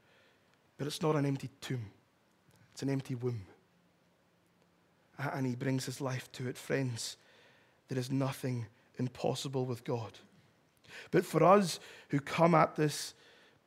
But 0.78 0.88
it's 0.88 1.02
not 1.02 1.16
an 1.16 1.26
empty 1.26 1.50
tomb, 1.60 1.86
it's 2.72 2.82
an 2.82 2.90
empty 2.90 3.16
womb. 3.16 3.46
And 5.18 5.46
he 5.46 5.56
brings 5.56 5.86
his 5.86 6.00
life 6.00 6.32
to 6.34 6.48
it. 6.48 6.58
Friends, 6.58 7.18
there 7.90 8.00
is 8.00 8.10
nothing 8.10 8.68
impossible 8.98 9.66
with 9.66 9.84
God. 9.84 10.14
But 11.12 11.26
for 11.26 11.44
us 11.44 11.80
who 12.08 12.22
come 12.22 12.56
at 12.56 12.78
this 12.78 13.14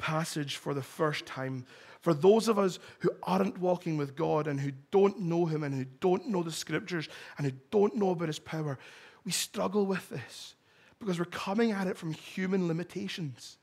passage 0.03 0.57
for 0.57 0.75
the 0.75 0.83
first 0.83 1.25
time, 1.27 1.65
for 2.01 2.12
those 2.12 2.49
of 2.49 2.59
us 2.59 2.81
who 2.99 3.11
aren't 3.23 3.59
walking 3.59 3.97
with 3.97 4.17
God 4.17 4.49
and 4.49 4.61
who 4.61 4.73
don't 4.91 5.21
know 5.21 5.47
Him 5.47 5.62
and 5.62 5.73
who 5.73 5.85
don't 6.01 6.29
know 6.29 6.43
the 6.43 6.51
scriptures 6.51 7.09
and 7.38 7.47
who 7.47 7.53
don't 7.71 7.95
know 7.95 8.11
about 8.11 8.27
His 8.27 8.41
power, 8.41 8.79
we 9.25 9.31
struggle 9.31 9.87
with 9.87 10.09
this 10.11 10.57
because 10.99 11.21
we're 11.21 11.25
coming 11.27 11.71
at 11.71 11.87
it 11.87 11.97
from 11.97 12.12
human 12.12 12.67
limitations. 12.67 13.57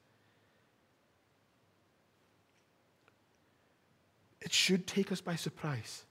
It 4.41 4.53
should 4.53 4.87
take 4.87 5.11
us 5.11 5.19
by 5.19 5.35
surprise. 5.35 6.05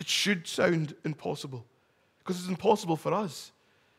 It 0.00 0.08
should 0.08 0.46
sound 0.46 0.94
impossible 1.04 1.66
because 2.20 2.40
it's 2.40 2.48
impossible 2.48 2.96
for 2.96 3.12
us. 3.12 3.52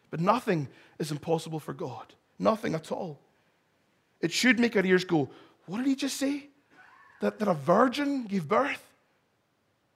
But 0.10 0.20
nothing 0.20 0.68
is 0.98 1.12
impossible 1.12 1.60
for 1.60 1.74
God. 1.74 2.14
Nothing 2.40 2.74
at 2.74 2.92
all. 2.92 3.20
It 4.24 4.32
should 4.32 4.58
make 4.58 4.76
our 4.78 4.86
ears 4.86 5.04
go, 5.04 5.30
What 5.68 5.80
did 5.80 5.88
he 5.88 5.96
just 5.96 6.18
say? 6.18 6.48
That, 7.22 7.40
that 7.40 7.48
a 7.48 7.54
virgin 7.54 8.26
gave 8.26 8.48
birth? 8.48 8.82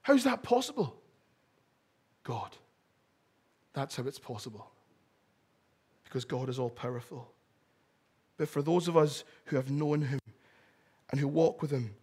How's 0.01 0.25
that 0.25 0.43
possible? 0.43 0.95
God. 2.23 2.55
That's 3.73 3.95
how 3.95 4.03
it's 4.03 4.19
possible. 4.19 4.69
Because 6.03 6.25
God 6.25 6.49
is 6.49 6.59
all 6.59 6.69
powerful. 6.69 7.31
But 8.35 8.49
for 8.49 8.61
those 8.61 8.87
of 8.87 8.97
us 8.97 9.23
who 9.45 9.55
have 9.55 9.71
known 9.71 10.01
him 10.01 10.19
and 11.09 11.19
who 11.19 11.27
walk 11.27 11.61
with 11.61 11.71
him 11.71 11.95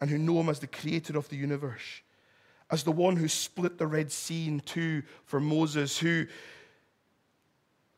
and 0.00 0.08
who 0.08 0.18
know 0.18 0.40
him 0.40 0.48
as 0.48 0.60
the 0.60 0.66
creator 0.66 1.18
of 1.18 1.28
the 1.28 1.36
universe, 1.36 2.00
as 2.70 2.82
the 2.82 2.92
one 2.92 3.16
who 3.16 3.28
split 3.28 3.76
the 3.76 3.86
Red 3.86 4.10
Sea 4.10 4.48
in 4.48 4.60
two 4.60 5.02
for 5.24 5.38
Moses, 5.38 5.98
who 5.98 6.26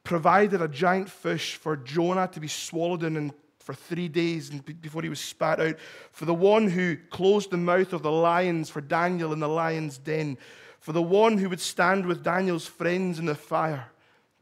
provided 0.03 0.61
a 0.61 0.69
giant 0.69 1.09
fish 1.09 1.55
for 1.55 1.77
Jonah 1.77 2.29
to 2.29 2.41
be 2.41 2.49
swallowed 2.49 3.05
in 3.05 3.17
and 3.17 3.33
for 3.71 3.95
three 3.95 4.09
days 4.09 4.51
before 4.51 5.01
he 5.03 5.09
was 5.09 5.21
spat 5.21 5.61
out, 5.61 5.77
for 6.11 6.25
the 6.25 6.35
one 6.35 6.69
who 6.69 6.97
closed 7.11 7.53
the 7.53 7.57
mouth 7.57 7.93
of 7.93 8.03
the 8.03 8.11
lions 8.11 8.69
for 8.69 8.81
Daniel 8.81 9.33
in 9.33 9.39
the 9.39 9.49
lion's 9.49 9.97
den, 9.97 10.37
for 10.81 10.91
the 10.93 11.01
one 11.01 11.39
who 11.39 11.49
would 11.49 11.61
stand 11.61 12.05
with 12.05 12.25
Daniel's 12.25 12.67
friends 12.67 13.21
in 13.21 13.27
the 13.27 13.35
fire 13.37 13.87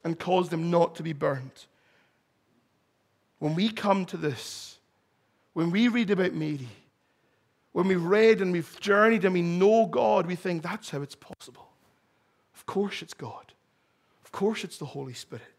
and 0.02 0.18
cause 0.18 0.48
them 0.48 0.70
not 0.70 0.94
to 0.94 1.02
be 1.02 1.12
burnt. 1.12 1.66
When 3.38 3.54
we 3.54 3.68
come 3.68 4.06
to 4.06 4.16
this, 4.16 4.78
when 5.52 5.70
we 5.70 5.88
read 5.88 6.10
about 6.10 6.32
Mary, 6.32 6.68
when 7.72 7.86
we've 7.86 8.02
read 8.02 8.40
and 8.40 8.50
we've 8.50 8.80
journeyed 8.80 9.26
and 9.26 9.34
we 9.34 9.42
know 9.42 9.84
God, 9.84 10.24
we 10.24 10.36
think 10.36 10.62
that's 10.62 10.88
how 10.88 11.02
it's 11.02 11.14
possible. 11.14 11.68
Of 12.54 12.64
course, 12.64 13.02
it's 13.02 13.12
God. 13.12 13.52
Of 14.24 14.32
course, 14.32 14.64
it's 14.64 14.78
the 14.78 14.86
Holy 14.86 15.12
Spirit. 15.12 15.57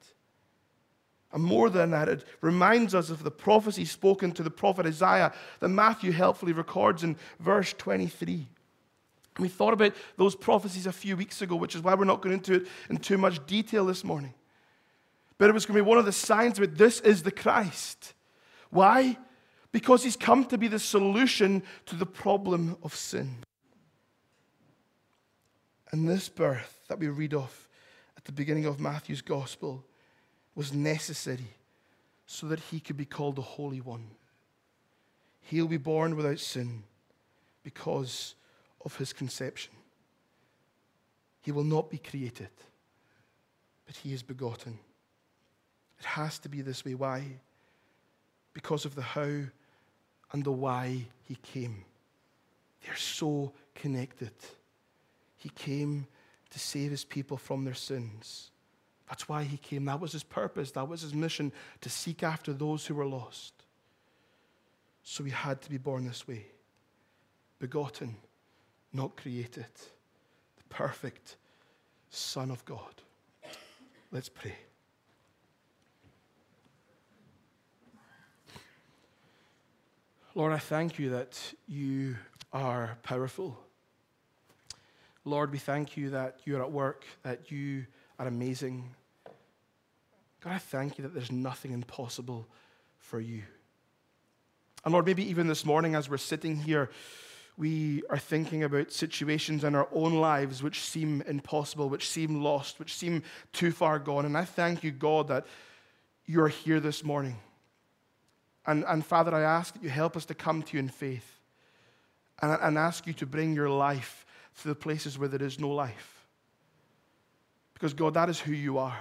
And 1.32 1.44
more 1.44 1.70
than 1.70 1.92
that, 1.92 2.10
it 2.10 2.26
reminds 2.42 2.96
us 2.96 3.10
of 3.10 3.24
the 3.24 3.32
prophecy 3.32 3.86
spoken 3.86 4.32
to 4.32 4.44
the 4.44 4.50
prophet 4.50 4.86
Isaiah 4.86 5.32
that 5.60 5.70
Matthew 5.70 6.12
helpfully 6.12 6.54
records 6.54 7.04
in 7.04 7.18
verse 7.40 7.74
23. 7.74 8.48
We 9.38 9.48
thought 9.48 9.74
about 9.74 9.94
those 10.18 10.36
prophecies 10.36 10.88
a 10.88 10.92
few 10.92 11.16
weeks 11.16 11.42
ago, 11.42 11.56
which 11.56 11.76
is 11.76 11.82
why 11.82 11.94
we're 11.94 12.06
not 12.06 12.22
going 12.22 12.34
into 12.34 12.56
it 12.56 12.68
in 12.90 12.98
too 12.98 13.18
much 13.18 13.46
detail 13.46 13.86
this 13.86 14.04
morning. 14.04 14.34
But 15.38 15.50
it 15.50 15.54
was 15.54 15.66
going 15.66 15.78
to 15.78 15.84
be 15.84 15.88
one 15.88 16.00
of 16.00 16.06
the 16.06 16.12
signs 16.12 16.58
that 16.58 16.78
this 16.78 17.00
is 17.00 17.24
the 17.24 17.32
Christ. 17.32 18.14
Why? 18.72 19.18
Because 19.72 20.04
he's 20.04 20.18
come 20.18 20.46
to 20.46 20.58
be 20.58 20.68
the 20.68 20.80
solution 20.80 21.64
to 21.86 21.96
the 21.96 22.06
problem 22.06 22.76
of 22.84 22.96
sin. 22.96 23.38
And 25.92 26.10
this 26.10 26.28
birth 26.28 26.82
that 26.88 27.00
we 27.00 27.08
read 27.08 27.34
of 27.34 27.68
at 28.18 28.26
the 28.26 28.32
beginning 28.32 28.66
of 28.66 28.80
Matthew's 28.80 29.22
gospel 29.22 29.86
was 30.56 30.74
necessary 30.74 31.56
so 32.26 32.48
that 32.48 32.60
he 32.60 32.80
could 32.80 32.98
be 32.98 33.06
called 33.06 33.36
the 33.36 33.42
Holy 33.42 33.82
One. 33.82 34.08
He'll 35.42 35.68
be 35.68 35.78
born 35.78 36.16
without 36.16 36.40
sin 36.40 36.84
because 37.64 38.36
of 38.86 38.96
his 38.98 39.14
conception. 39.14 39.74
He 41.42 41.52
will 41.52 41.64
not 41.64 41.90
be 41.90 41.98
created, 41.98 42.50
but 43.86 43.96
he 43.96 44.14
is 44.14 44.22
begotten. 44.22 44.78
It 46.00 46.06
has 46.06 46.40
to 46.40 46.50
be 46.50 46.62
this 46.62 46.86
way. 46.86 46.94
Why? 46.94 47.24
Because 48.54 48.86
of 48.86 48.96
the 48.96 49.02
how 49.02 49.44
and 50.32 50.44
the 50.44 50.52
why 50.52 51.06
he 51.24 51.36
came. 51.36 51.86
They're 52.84 52.96
so 52.96 53.54
connected. 53.76 54.32
He 55.38 55.50
came 55.50 56.08
to 56.52 56.60
save 56.60 56.92
his 56.92 57.04
people 57.04 57.38
from 57.38 57.66
their 57.66 57.74
sins. 57.74 58.52
That's 59.10 59.28
why 59.28 59.44
he 59.44 59.58
came. 59.58 59.86
That 59.86 60.00
was 60.00 60.12
his 60.12 60.24
purpose. 60.24 60.72
That 60.72 60.88
was 60.88 61.02
his 61.02 61.14
mission 61.14 61.52
to 61.82 61.90
seek 61.90 62.24
after 62.24 62.54
those 62.54 62.86
who 62.86 62.96
were 62.96 63.06
lost. 63.06 63.54
So 65.04 65.24
he 65.24 65.32
had 65.32 65.62
to 65.64 65.70
be 65.70 65.78
born 65.78 66.06
this 66.06 66.28
way 66.28 66.46
begotten, 67.60 68.16
not 68.94 69.18
created. 69.18 69.66
The 70.58 70.64
perfect 70.70 71.36
Son 72.10 72.52
of 72.52 72.64
God. 72.64 73.02
Let's 74.12 74.30
pray. 74.30 74.56
Lord, 80.36 80.54
I 80.54 80.60
thank 80.60 81.00
you 81.00 81.10
that 81.10 81.38
you 81.68 82.16
are 82.54 82.98
powerful. 83.04 83.60
Lord, 85.26 85.52
we 85.52 85.58
thank 85.58 85.98
you 85.98 86.12
that 86.12 86.40
you're 86.46 86.62
at 86.62 86.72
work, 86.72 87.04
that 87.24 87.52
you 87.52 87.86
are 88.18 88.28
amazing. 88.28 88.96
God, 90.42 90.54
I 90.54 90.58
thank 90.58 90.98
you 90.98 91.04
that 91.04 91.14
there's 91.14 91.32
nothing 91.32 91.72
impossible 91.72 92.48
for 92.98 93.20
you. 93.20 93.44
And 94.86 94.94
Lord, 94.94 95.06
maybe 95.06 95.30
even 95.30 95.48
this 95.48 95.66
morning 95.66 95.96
as 95.96 96.10
we're 96.10 96.18
sitting 96.18 96.56
here, 96.56 96.90
we 97.58 98.04
are 98.10 98.18
thinking 98.18 98.64
about 98.64 98.94
situations 98.94 99.66
in 99.66 99.76
our 99.76 99.90
own 99.92 100.16
lives 100.16 100.64
which 100.64 100.80
seem 100.80 101.22
impossible, 101.28 101.90
which 101.90 102.08
seem 102.08 102.42
lost, 102.42 102.80
which 102.80 102.96
seem 102.96 103.24
too 103.52 103.72
far 103.72 104.00
gone. 104.00 104.26
And 104.26 104.38
I 104.38 104.46
thank 104.46 104.82
you, 104.82 104.92
God, 104.92 105.28
that 105.28 105.46
you 106.26 106.42
are 106.42 106.48
here 106.48 106.80
this 106.80 107.04
morning. 107.04 107.36
And, 108.66 108.86
and 108.88 109.06
Father, 109.06 109.36
I 109.36 109.42
ask 109.42 109.74
that 109.74 109.84
you 109.84 109.90
help 109.90 110.16
us 110.16 110.24
to 110.26 110.34
come 110.34 110.64
to 110.64 110.78
you 110.78 110.80
in 110.80 110.88
faith 110.88 111.40
and, 112.42 112.58
and 112.62 112.78
ask 112.78 113.06
you 113.06 113.14
to 113.14 113.26
bring 113.26 113.54
your 113.54 113.70
life 113.70 114.26
to 114.62 114.70
the 114.70 114.76
places 114.76 115.20
where 115.20 115.28
there 115.28 115.46
is 115.46 115.60
no 115.60 115.70
life. 115.70 116.28
Because, 117.74 117.94
God, 117.94 118.14
that 118.14 118.30
is 118.30 118.40
who 118.40 118.54
you 118.54 118.78
are. 118.78 118.98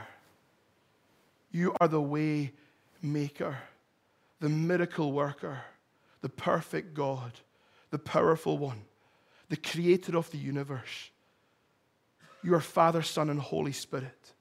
You 1.51 1.75
are 1.81 1.89
the 1.89 2.01
way 2.01 2.53
maker, 3.03 3.57
the 4.41 4.49
miracle 4.49 5.13
worker, 5.13 5.61
the 6.21 6.29
perfect 6.29 6.95
God, 6.95 7.33
the 7.91 7.99
powerful 7.99 8.59
one, 8.59 8.83
the 9.49 9.57
creator 9.57 10.17
of 10.17 10.31
the 10.31 10.39
universe. 10.39 11.11
You 12.43 12.55
are 12.55 12.61
Father, 12.61 13.03
Son, 13.03 13.31
and 13.31 13.41
Holy 13.41 13.73
Spirit. 13.73 14.33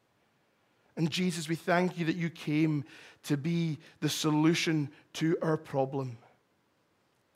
And 0.95 1.09
Jesus, 1.09 1.47
we 1.47 1.55
thank 1.55 1.97
you 1.97 2.05
that 2.05 2.15
you 2.15 2.29
came 2.29 2.83
to 3.23 3.37
be 3.37 3.77
the 3.99 4.09
solution 4.09 4.89
to 5.13 5.37
our 5.41 5.57
problem. 5.57 6.17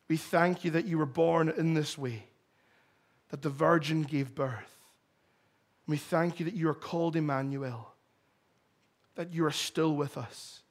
We 0.08 0.18
thank 0.18 0.66
you 0.66 0.72
that 0.72 0.86
you 0.86 0.98
were 0.98 1.06
born 1.06 1.50
in 1.50 1.74
this 1.74 1.98
way, 1.98 2.26
that 3.30 3.42
the 3.42 3.50
Virgin 3.50 4.04
gave 4.04 4.36
birth. 4.36 4.76
We 5.88 5.98
thank 5.98 6.40
you 6.40 6.46
that 6.46 6.56
you 6.56 6.70
are 6.70 6.76
called 6.76 7.16
Emmanuel 7.16 7.92
that 9.16 9.34
you 9.34 9.46
are 9.46 9.52
still 9.52 9.96
with 9.96 10.18
us. 10.18 10.62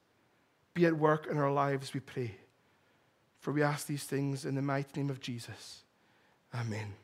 Be 0.74 0.86
at 0.86 0.96
work 0.96 1.26
in 1.30 1.38
our 1.38 1.52
lives, 1.52 1.92
we 1.92 2.00
pray. 2.00 2.36
For 3.40 3.52
we 3.52 3.62
ask 3.62 3.86
these 3.86 4.04
things 4.04 4.44
in 4.44 4.54
the 4.54 4.62
mighty 4.62 5.00
name 5.00 5.10
of 5.10 5.20
Jesus. 5.20 5.82
Amen. 6.54 6.94